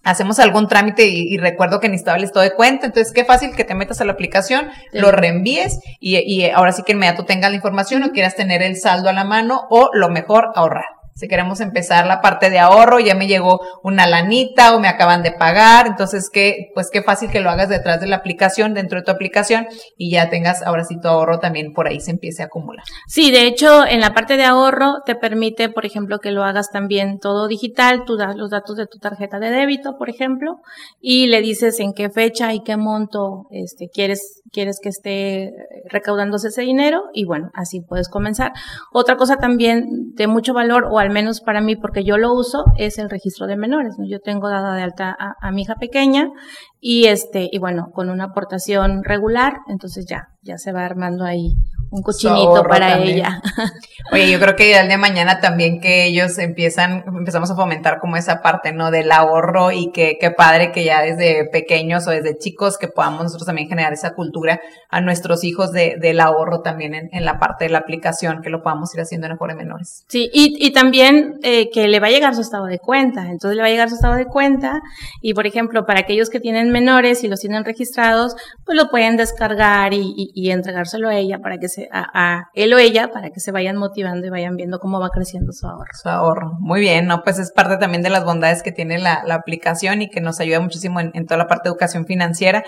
hacemos 0.04 0.40
algún 0.40 0.68
trámite 0.68 1.06
y, 1.06 1.38
recuerdo 1.38 1.80
que 1.80 1.90
necesitaba 1.90 2.18
el 2.18 2.24
estado 2.24 2.44
de 2.44 2.54
cuenta, 2.54 2.86
entonces 2.86 3.14
qué 3.14 3.26
fácil 3.26 3.56
que 3.56 3.66
te 3.66 3.76
metas 3.76 4.00
a 4.00 4.06
la 4.06 4.14
aplicación, 4.14 4.70
lo 4.94 5.12
reenvíes 5.12 5.80
y, 6.00 6.18
y, 6.20 6.50
ahora 6.50 6.72
sí 6.72 6.84
que 6.84 6.94
inmediato 6.94 7.26
tengas 7.26 7.52
la 7.52 7.58
información 7.58 8.04
o 8.04 8.12
quieras 8.12 8.36
tener 8.36 8.62
el 8.62 8.78
saldo 8.78 9.10
a 9.10 9.14
la 9.14 9.26
mano 9.26 9.68
o 9.70 9.90
lo 9.94 10.10
mejor 10.10 10.52
ahorrar. 10.56 10.97
Si 11.18 11.28
queremos 11.28 11.62
empezar 11.62 12.06
la 12.06 12.22
parte 12.22 12.52
de 12.52 12.60
ahorro, 12.60 13.00
ya 13.00 13.16
me 13.16 13.26
llegó 13.26 13.60
una 13.82 14.06
lanita 14.06 14.76
o 14.76 14.80
me 14.80 14.88
acaban 14.88 15.24
de 15.24 15.32
pagar, 15.32 15.88
entonces 15.88 16.30
qué, 16.32 16.70
pues 16.76 16.92
qué 16.92 17.02
fácil 17.02 17.32
que 17.32 17.40
lo 17.40 17.50
hagas 17.50 17.70
detrás 17.70 18.00
de 18.00 18.06
la 18.06 18.18
aplicación, 18.18 18.76
dentro 18.76 19.00
de 19.00 19.06
tu 19.06 19.12
aplicación 19.12 19.68
y 19.98 20.12
ya 20.12 20.30
tengas 20.30 20.62
ahora 20.62 20.84
sí 20.84 21.00
tu 21.02 21.08
ahorro 21.08 21.40
también 21.40 21.74
por 21.74 21.88
ahí 21.88 22.00
se 22.02 22.12
empiece 22.12 22.44
a 22.44 22.46
acumular. 22.46 22.84
Sí, 23.08 23.32
de 23.32 23.48
hecho, 23.48 23.84
en 23.88 24.00
la 24.00 24.14
parte 24.14 24.38
de 24.38 24.44
ahorro 24.44 25.02
te 25.08 25.16
permite, 25.16 25.70
por 25.70 25.88
ejemplo, 25.88 26.20
que 26.20 26.32
lo 26.32 26.44
hagas 26.44 26.70
también 26.72 27.18
todo 27.20 27.48
digital, 27.48 28.04
tú 28.06 28.16
das 28.16 28.36
los 28.36 28.52
datos 28.52 28.78
de 28.78 28.86
tu 28.86 29.00
tarjeta 29.00 29.40
de 29.40 29.50
débito, 29.50 29.98
por 29.98 30.12
ejemplo, 30.12 30.60
y 31.02 31.26
le 31.26 31.42
dices 31.42 31.80
en 31.80 31.94
qué 31.94 32.12
fecha 32.12 32.54
y 32.54 32.62
qué 32.62 32.78
monto 32.78 33.48
este, 33.50 33.90
quieres, 33.90 34.44
quieres 34.52 34.80
que 34.80 34.90
esté 34.90 35.52
recaudándose 35.90 36.50
ese 36.50 36.62
dinero 36.62 37.06
y 37.12 37.26
bueno, 37.26 37.50
así 37.56 37.82
puedes 37.82 38.08
comenzar. 38.08 38.52
Otra 38.94 39.18
cosa 39.18 39.38
también 39.38 40.14
de 40.14 40.28
mucho 40.28 40.54
valor 40.54 40.86
o 40.92 41.00
al 41.08 41.14
menos 41.14 41.40
para 41.40 41.62
mí, 41.62 41.78
porque 41.78 42.04
yo 42.04 42.18
lo 42.18 42.34
uso, 42.34 42.66
es 42.78 42.98
el 42.98 43.10
registro 43.10 43.48
de 43.48 43.56
menores. 43.56 43.96
Yo 44.10 44.20
tengo 44.20 44.50
dada 44.50 44.76
de 44.76 44.82
alta 44.82 45.16
a, 45.18 45.52
mi 45.52 45.62
hija 45.62 45.76
pequeña 45.76 46.30
y 46.80 47.06
este, 47.06 47.48
y 47.52 47.58
bueno, 47.60 47.92
con 47.94 48.10
una 48.10 48.26
aportación 48.26 49.04
regular, 49.04 49.60
entonces 49.68 50.06
ya, 50.08 50.30
ya 50.42 50.58
se 50.58 50.72
va 50.72 50.86
armando 50.86 51.26
ahí 51.26 51.56
un 51.90 52.02
cochinito 52.02 52.64
para 52.64 52.98
ella. 53.00 53.42
Oye, 54.12 54.30
yo 54.30 54.40
creo 54.40 54.56
que 54.56 54.78
el 54.78 54.88
de 54.88 54.98
mañana 54.98 55.40
también 55.40 55.80
que 55.80 56.06
ellos 56.06 56.38
empiezan, 56.38 57.04
empezamos 57.08 57.50
a 57.52 57.56
fomentar 57.56 58.00
como 58.00 58.18
esa 58.18 58.42
parte, 58.42 58.74
¿no? 58.74 58.92
Del 58.92 59.12
ahorro 59.12 59.72
y 59.72 59.92
que 59.92 60.18
qué 60.20 60.32
padre 60.32 60.72
que 60.72 60.84
ya 60.84 61.02
desde 61.02 61.48
pequeños 61.50 62.08
o 62.08 62.12
desde 62.12 62.38
chicos 62.38 62.78
que 62.78 62.88
podamos 62.88 63.24
nosotros 63.24 63.46
también 63.46 63.70
generar 63.70 63.94
esa 63.94 64.14
cultura 64.14 64.60
a 64.90 65.02
nuestros 65.02 65.44
hijos 65.44 65.72
de, 65.72 65.98
del 66.00 66.20
ahorro 66.20 66.62
también 66.62 66.94
en, 66.94 67.10
en 67.12 67.26
la 67.26 67.40
parte 67.40 67.66
de 67.66 67.72
la 67.72 67.80
aplicación, 67.80 68.42
que 68.42 68.50
lo 68.50 68.62
podamos 68.62 68.94
ir 68.94 69.02
haciendo 69.02 69.28
en 69.28 69.34
el 69.34 69.48
de 69.48 69.56
menores. 69.56 70.04
Sí, 70.08 70.30
y, 70.34 70.56
y 70.60 70.72
también 70.72 71.40
eh, 71.44 71.70
que 71.72 71.88
le 71.88 72.00
va 72.00 72.08
a 72.08 72.12
llegar 72.12 72.36
su 72.36 72.42
estado 72.42 72.66
de 72.66 72.80
cuenta. 72.80 73.30
Entonces 73.30 73.56
le 73.56 73.62
va 73.62 73.68
a 73.68 73.72
llegar 73.72 73.90
su 73.90 73.96
estado 73.96 74.16
de 74.16 74.26
cuenta 74.26 74.82
y, 75.22 75.34
por 75.34 75.48
ejemplo, 75.48 75.86
para 75.86 76.02
aquellos 76.02 76.30
que 76.30 76.40
tienen 76.40 76.67
menores 76.72 77.24
y 77.24 77.28
los 77.28 77.40
tienen 77.40 77.66
registrados, 77.66 78.36
pues 78.66 78.78
lo 78.78 78.90
pueden 78.90 79.18
descargar 79.18 79.94
y, 79.94 80.50
entregárselo 80.52 81.10
a 81.10 81.16
ella 81.16 81.40
para 81.40 81.58
que 81.58 81.68
se 81.68 81.90
a, 81.92 82.46
él 82.54 82.74
o 82.74 82.78
ella 82.78 83.12
para 83.12 83.30
que 83.30 83.40
se 83.40 83.52
vayan 83.52 83.78
motivando 83.78 84.26
y 84.26 84.30
vayan 84.30 84.56
viendo 84.56 84.80
cómo 84.80 85.00
va 85.00 85.10
creciendo 85.10 85.52
su 85.52 85.68
ahorro. 85.68 85.92
Su 85.94 86.10
ahorro. 86.10 86.58
Muy 86.60 86.80
bien, 86.80 87.08
¿no? 87.08 87.24
Pues 87.24 87.40
es 87.40 87.52
parte 87.52 87.78
también 87.78 88.04
de 88.04 88.10
las 88.10 88.24
bondades 88.24 88.64
que 88.64 88.72
tiene 88.72 88.98
la, 88.98 89.24
aplicación 89.30 90.02
y 90.02 90.10
que 90.10 90.22
nos 90.22 90.40
ayuda 90.40 90.60
muchísimo 90.60 91.00
en, 91.00 91.26
toda 91.26 91.38
la 91.38 91.48
parte 91.48 91.70
de 91.70 91.74
educación 91.74 92.06
financiera. 92.06 92.64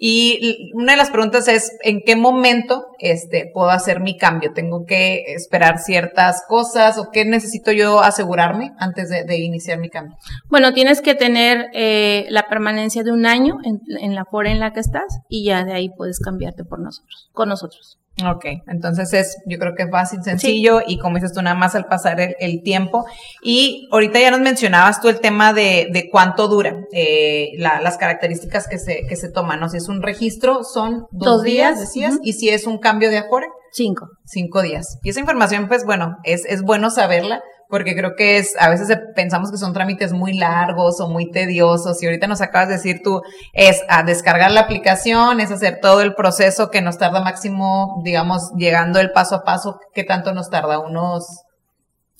Y 0.00 0.70
una 0.74 0.92
de 0.92 0.98
las 0.98 1.10
preguntas 1.10 1.48
es, 1.48 1.76
¿en 1.82 2.02
qué 2.06 2.14
momento 2.14 2.86
este, 3.00 3.50
puedo 3.52 3.70
hacer 3.70 3.98
mi 3.98 4.16
cambio? 4.16 4.52
¿Tengo 4.54 4.86
que 4.86 5.24
esperar 5.34 5.78
ciertas 5.78 6.44
cosas 6.46 6.98
o 6.98 7.10
qué 7.12 7.24
necesito 7.24 7.72
yo 7.72 7.98
asegurarme 8.00 8.72
antes 8.78 9.08
de, 9.10 9.36
iniciar 9.38 9.78
mi 9.78 9.90
cambio? 9.90 10.16
Bueno, 10.48 10.72
tienes 10.72 11.02
que 11.02 11.16
tener 11.16 11.66
eh, 11.74 12.26
la 12.30 12.46
permanencia 12.48 13.02
de 13.02 13.10
un 13.10 13.26
año 13.26 13.58
en, 13.64 13.80
en 14.00 14.14
la 14.14 14.24
fora 14.24 14.52
en 14.52 14.60
la 14.60 14.72
que 14.72 14.80
estás 14.80 15.20
y 15.28 15.44
ya 15.44 15.64
de 15.64 15.72
ahí 15.72 15.88
puedes 15.88 16.20
cambiarte 16.20 16.62
por 16.64 16.78
nosotros, 16.78 17.28
con 17.32 17.48
nosotros. 17.48 17.98
Ok, 18.26 18.46
entonces 18.66 19.12
es, 19.12 19.36
yo 19.46 19.58
creo 19.58 19.74
que 19.76 19.84
es 19.84 19.90
fácil, 19.90 20.24
sencillo 20.24 20.80
y 20.84 20.98
como 20.98 21.16
dices 21.16 21.32
tú, 21.32 21.40
nada 21.40 21.54
más 21.54 21.76
al 21.76 21.86
pasar 21.86 22.20
el, 22.20 22.62
tiempo. 22.62 23.06
Y 23.42 23.88
ahorita 23.92 24.18
ya 24.18 24.32
nos 24.32 24.40
mencionabas 24.40 25.00
tú 25.00 25.08
el 25.08 25.20
tema 25.20 25.52
de, 25.52 25.88
de 25.92 26.10
cuánto 26.10 26.48
dura, 26.48 26.80
eh, 26.92 27.52
las 27.58 27.96
características 27.96 28.66
que 28.66 28.78
se, 28.78 29.06
que 29.08 29.14
se 29.14 29.30
toman, 29.30 29.60
¿no? 29.60 29.68
Si 29.68 29.76
es 29.76 29.88
un 29.88 30.02
registro, 30.02 30.64
son 30.64 31.06
dos, 31.12 31.44
días, 31.44 31.78
decías, 31.78 32.18
y 32.22 32.32
si 32.32 32.48
es 32.48 32.66
un 32.66 32.78
cambio 32.78 33.10
de 33.10 33.18
afore. 33.18 33.46
Cinco. 33.70 34.08
Cinco 34.24 34.62
días. 34.62 34.98
Y 35.02 35.10
esa 35.10 35.20
información, 35.20 35.68
pues 35.68 35.84
bueno, 35.84 36.16
es, 36.24 36.44
es 36.46 36.62
bueno 36.62 36.90
saberla 36.90 37.40
porque 37.68 37.94
creo 37.94 38.14
que 38.16 38.38
es, 38.38 38.54
a 38.58 38.70
veces 38.70 38.88
pensamos 39.14 39.50
que 39.50 39.58
son 39.58 39.72
trámites 39.72 40.12
muy 40.12 40.32
largos 40.32 41.00
o 41.00 41.08
muy 41.08 41.30
tediosos 41.30 42.02
y 42.02 42.06
ahorita 42.06 42.26
nos 42.26 42.40
acabas 42.40 42.68
de 42.68 42.74
decir 42.74 43.00
tú, 43.04 43.20
es 43.52 43.82
a 43.88 44.02
descargar 44.02 44.50
la 44.50 44.60
aplicación, 44.60 45.40
es 45.40 45.50
hacer 45.50 45.78
todo 45.80 46.00
el 46.00 46.14
proceso 46.14 46.70
que 46.70 46.80
nos 46.80 46.98
tarda 46.98 47.20
máximo, 47.20 48.00
digamos, 48.04 48.50
llegando 48.56 49.00
el 49.00 49.12
paso 49.12 49.36
a 49.36 49.44
paso, 49.44 49.78
¿qué 49.94 50.04
tanto 50.04 50.32
nos 50.32 50.48
tarda? 50.48 50.78
Unos 50.78 51.44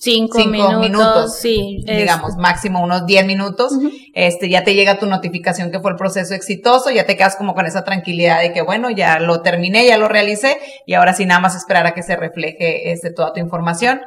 Cinco, 0.01 0.39
minutos, 0.45 1.39
sí. 1.39 1.83
Digamos, 1.85 2.37
máximo 2.37 2.81
unos 2.81 3.05
diez 3.05 3.25
minutos. 3.25 3.73
Este, 4.13 4.47
ya 4.47 4.63
te 4.63 4.73
llega 4.73 4.97
tu 4.97 5.07
notificación 5.07 5.71
que 5.71 5.81
fue 5.81 5.91
el 5.91 5.97
proceso 5.97 6.33
exitoso, 6.33 6.89
ya 6.89 7.05
te 7.05 7.17
quedas 7.17 7.35
como 7.35 7.53
con 7.53 7.65
esa 7.65 7.83
tranquilidad 7.83 8.39
de 8.39 8.53
que, 8.53 8.61
bueno, 8.61 8.89
ya 8.91 9.19
lo 9.19 9.41
terminé, 9.41 9.85
ya 9.85 9.97
lo 9.97 10.07
realicé, 10.07 10.57
y 10.85 10.93
ahora 10.93 11.13
sí 11.13 11.25
nada 11.25 11.41
más 11.41 11.57
esperar 11.57 11.85
a 11.85 11.93
que 11.93 12.03
se 12.03 12.15
refleje 12.15 12.93
este, 12.93 13.11
toda 13.11 13.33
tu 13.33 13.41
información 13.41 13.99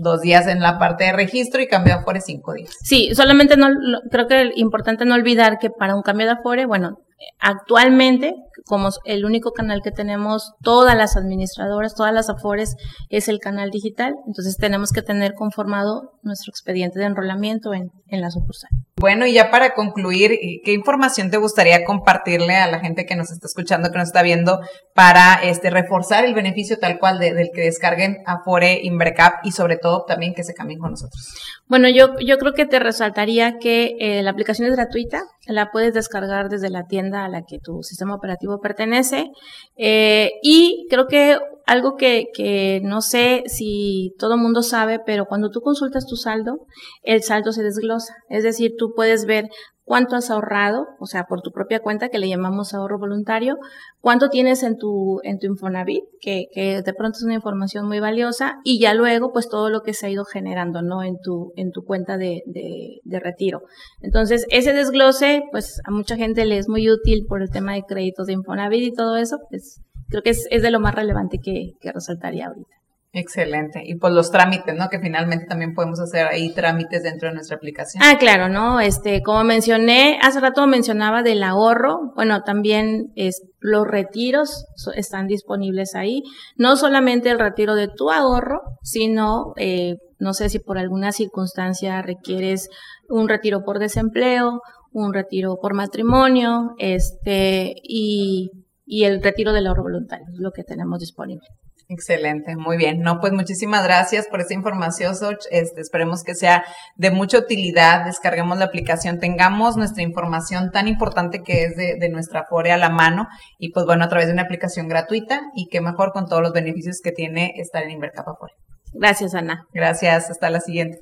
dos 0.00 0.20
días 0.22 0.46
en 0.46 0.60
la 0.60 0.78
parte 0.78 1.04
de 1.04 1.12
registro 1.12 1.60
y 1.60 1.68
cambio 1.68 1.94
de 1.94 2.00
Afore 2.00 2.20
cinco 2.20 2.54
días. 2.54 2.76
Sí, 2.82 3.14
solamente 3.14 3.56
no, 3.56 3.68
creo 4.10 4.26
que 4.26 4.42
es 4.42 4.50
importante 4.56 5.04
no 5.04 5.14
olvidar 5.14 5.58
que 5.58 5.70
para 5.70 5.94
un 5.94 6.02
cambio 6.02 6.26
de 6.26 6.32
Afore, 6.32 6.66
bueno, 6.66 6.98
actualmente, 7.38 8.34
como 8.66 8.88
el 9.04 9.24
único 9.24 9.52
canal 9.52 9.82
que 9.82 9.90
tenemos, 9.90 10.52
todas 10.62 10.96
las 10.96 11.16
administradoras, 11.16 11.94
todas 11.94 12.12
las 12.12 12.28
Afores, 12.28 12.76
es 13.08 13.28
el 13.28 13.38
canal 13.38 13.70
digital, 13.70 14.14
entonces 14.26 14.56
tenemos 14.56 14.92
que 14.92 15.02
tener 15.02 15.34
conformado 15.34 16.12
nuestro 16.22 16.50
expediente 16.50 16.98
de 16.98 17.06
enrolamiento 17.06 17.74
en, 17.74 17.90
en 18.08 18.20
la 18.20 18.30
sucursal. 18.30 18.70
Bueno, 18.96 19.24
y 19.26 19.32
ya 19.32 19.50
para 19.50 19.72
concluir, 19.72 20.38
¿qué 20.62 20.72
información 20.72 21.30
te 21.30 21.38
gustaría 21.38 21.84
compartirle 21.84 22.56
a 22.56 22.70
la 22.70 22.80
gente 22.80 23.06
que 23.06 23.16
nos 23.16 23.30
está 23.30 23.46
escuchando, 23.46 23.90
que 23.90 23.96
nos 23.96 24.08
está 24.08 24.22
viendo, 24.22 24.60
para 24.94 25.42
este 25.42 25.70
reforzar 25.70 26.26
el 26.26 26.34
beneficio 26.34 26.78
tal 26.78 26.98
cual 26.98 27.18
del 27.18 27.50
que 27.54 27.62
descarguen 27.62 28.18
Afore 28.26 28.80
Invercap 28.82 29.44
y 29.44 29.52
sobre 29.52 29.78
todo 29.78 30.04
también 30.04 30.34
que 30.34 30.44
se 30.44 30.52
cambien 30.52 30.80
con 30.80 30.90
nosotros? 30.90 31.34
Bueno, 31.66 31.88
yo, 31.88 32.18
yo 32.18 32.36
creo 32.36 32.52
que 32.52 32.66
te 32.66 32.78
resaltaría 32.78 33.58
que 33.58 33.96
eh, 34.00 34.22
la 34.22 34.32
aplicación 34.32 34.68
es 34.68 34.74
gratuita, 34.74 35.22
la 35.46 35.70
puedes 35.70 35.94
descargar 35.94 36.50
desde 36.50 36.68
la 36.68 36.84
tienda 36.86 37.24
a 37.24 37.28
la 37.28 37.42
que 37.42 37.58
tu 37.58 37.82
sistema 37.82 38.14
operativo 38.14 38.49
pertenece 38.58 39.30
eh, 39.76 40.32
y 40.42 40.86
creo 40.90 41.06
que 41.06 41.38
algo 41.66 41.96
que, 41.96 42.26
que 42.34 42.80
no 42.82 43.00
sé 43.00 43.42
si 43.46 44.14
todo 44.18 44.34
el 44.34 44.40
mundo 44.40 44.62
sabe, 44.62 45.00
pero 45.04 45.26
cuando 45.26 45.50
tú 45.50 45.60
consultas 45.60 46.06
tu 46.06 46.16
saldo, 46.16 46.66
el 47.02 47.22
saldo 47.22 47.52
se 47.52 47.62
desglosa. 47.62 48.14
Es 48.28 48.42
decir, 48.42 48.74
tú 48.78 48.92
puedes 48.94 49.24
ver 49.26 49.48
cuánto 49.90 50.14
has 50.14 50.30
ahorrado, 50.30 50.86
o 51.00 51.06
sea, 51.06 51.24
por 51.24 51.42
tu 51.42 51.50
propia 51.50 51.80
cuenta, 51.80 52.10
que 52.10 52.20
le 52.20 52.28
llamamos 52.28 52.74
ahorro 52.74 53.00
voluntario, 53.00 53.58
cuánto 54.00 54.28
tienes 54.28 54.62
en 54.62 54.76
tu, 54.76 55.18
en 55.24 55.40
tu 55.40 55.48
Infonavit, 55.48 56.04
que, 56.20 56.46
que 56.52 56.80
de 56.80 56.94
pronto 56.94 57.16
es 57.16 57.24
una 57.24 57.34
información 57.34 57.88
muy 57.88 57.98
valiosa, 57.98 58.60
y 58.62 58.78
ya 58.78 58.94
luego, 58.94 59.32
pues 59.32 59.48
todo 59.48 59.68
lo 59.68 59.82
que 59.82 59.92
se 59.92 60.06
ha 60.06 60.10
ido 60.10 60.24
generando, 60.24 60.80
¿no? 60.80 61.02
En 61.02 61.18
tu, 61.20 61.52
en 61.56 61.72
tu 61.72 61.84
cuenta 61.84 62.18
de, 62.18 62.44
de, 62.46 63.00
de 63.02 63.18
retiro. 63.18 63.62
Entonces, 64.00 64.46
ese 64.50 64.74
desglose, 64.74 65.42
pues 65.50 65.80
a 65.84 65.90
mucha 65.90 66.16
gente 66.16 66.44
le 66.44 66.58
es 66.58 66.68
muy 66.68 66.88
útil 66.88 67.26
por 67.28 67.42
el 67.42 67.50
tema 67.50 67.74
de 67.74 67.82
créditos 67.82 68.28
de 68.28 68.34
Infonavit 68.34 68.92
y 68.92 68.94
todo 68.94 69.16
eso, 69.16 69.38
pues 69.50 69.80
creo 70.10 70.22
que 70.22 70.30
es, 70.30 70.46
es 70.50 70.62
de 70.62 70.70
lo 70.70 70.80
más 70.80 70.94
relevante 70.94 71.38
que, 71.38 71.72
que 71.80 71.92
resaltaría 71.92 72.46
ahorita. 72.46 72.80
Excelente. 73.12 73.82
Y 73.84 73.96
pues 73.96 74.12
los 74.12 74.30
trámites, 74.30 74.76
¿no? 74.76 74.88
Que 74.88 75.00
finalmente 75.00 75.46
también 75.46 75.74
podemos 75.74 75.98
hacer 75.98 76.26
ahí 76.26 76.54
trámites 76.54 77.02
dentro 77.02 77.28
de 77.28 77.34
nuestra 77.34 77.56
aplicación. 77.56 78.02
Ah, 78.06 78.16
claro, 78.18 78.48
¿no? 78.48 78.78
Este, 78.80 79.20
como 79.22 79.42
mencioné, 79.42 80.18
hace 80.22 80.38
rato 80.38 80.64
mencionaba 80.68 81.22
del 81.24 81.42
ahorro, 81.42 82.12
bueno, 82.14 82.42
también 82.42 83.10
es, 83.16 83.42
los 83.58 83.84
retiros 83.84 84.66
están 84.94 85.26
disponibles 85.26 85.96
ahí. 85.96 86.22
No 86.56 86.76
solamente 86.76 87.30
el 87.30 87.40
retiro 87.40 87.74
de 87.74 87.88
tu 87.88 88.12
ahorro, 88.12 88.60
sino, 88.82 89.54
eh, 89.56 89.96
no 90.20 90.32
sé 90.32 90.48
si 90.48 90.60
por 90.60 90.78
alguna 90.78 91.10
circunstancia 91.10 92.02
requieres 92.02 92.68
un 93.08 93.28
retiro 93.28 93.64
por 93.64 93.80
desempleo, 93.80 94.60
un 94.92 95.12
retiro 95.12 95.58
por 95.60 95.74
matrimonio, 95.74 96.74
este, 96.78 97.74
y 97.82 98.50
y 98.90 99.04
el 99.04 99.22
retiro 99.22 99.52
del 99.52 99.68
ahorro 99.68 99.84
voluntario, 99.84 100.26
es 100.32 100.40
lo 100.40 100.50
que 100.50 100.64
tenemos 100.64 100.98
disponible. 100.98 101.46
Excelente, 101.88 102.56
muy 102.56 102.76
bien. 102.76 103.00
No, 103.00 103.20
pues 103.20 103.32
muchísimas 103.32 103.84
gracias 103.84 104.26
por 104.26 104.40
esa 104.40 104.54
información, 104.54 105.14
Soch. 105.14 105.44
Este, 105.50 105.80
esperemos 105.80 106.24
que 106.24 106.34
sea 106.34 106.64
de 106.96 107.10
mucha 107.12 107.38
utilidad. 107.38 108.04
Descarguemos 108.04 108.58
la 108.58 108.66
aplicación, 108.66 109.20
tengamos 109.20 109.76
nuestra 109.76 110.02
información 110.02 110.72
tan 110.72 110.88
importante 110.88 111.42
que 111.42 111.64
es 111.64 111.76
de, 111.76 112.08
nuestra 112.10 112.46
Fore 112.48 112.72
a 112.72 112.76
la 112.76 112.90
mano 112.90 113.28
y 113.58 113.70
pues 113.70 113.86
bueno, 113.86 114.04
a 114.04 114.08
través 114.08 114.26
de 114.26 114.32
una 114.32 114.42
aplicación 114.42 114.88
gratuita 114.88 115.40
y 115.54 115.68
qué 115.68 115.80
mejor 115.80 116.12
con 116.12 116.26
todos 116.26 116.42
los 116.42 116.52
beneficios 116.52 117.00
que 117.02 117.12
tiene 117.12 117.54
estar 117.56 117.84
en 117.84 117.92
Invercapa 117.92 118.34
Fore. 118.38 118.54
Gracias, 118.92 119.34
Ana. 119.34 119.66
Gracias, 119.72 120.30
hasta 120.30 120.50
la 120.50 120.60
siguiente. 120.60 120.98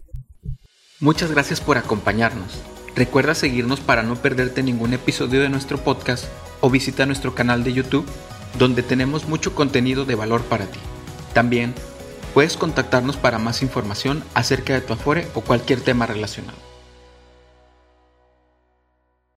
Muchas 1.01 1.33
gracias 1.33 1.61
por 1.61 1.79
acompañarnos. 1.79 2.63
Recuerda 2.99 3.37
seguirnos 3.37 3.79
para 3.79 4.03
no 4.03 4.17
perderte 4.17 4.61
ningún 4.65 4.93
episodio 4.93 5.41
de 5.41 5.49
nuestro 5.49 5.79
podcast 5.79 6.25
o 6.61 6.69
visita 6.69 7.07
nuestro 7.07 7.33
canal 7.33 7.63
de 7.63 7.73
YouTube 7.73 8.05
donde 8.59 8.83
tenemos 8.83 9.29
mucho 9.29 9.55
contenido 9.55 10.05
de 10.05 10.17
valor 10.17 10.43
para 10.43 10.67
ti. 10.67 10.81
También 11.33 11.75
puedes 12.35 12.57
contactarnos 12.57 13.17
para 13.17 13.39
más 13.39 13.63
información 13.63 14.25
acerca 14.35 14.73
de 14.73 14.81
tu 14.81 14.95
Afore 14.95 15.29
o 15.35 15.43
cualquier 15.43 15.81
tema 15.81 16.07
relacionado. 16.07 16.68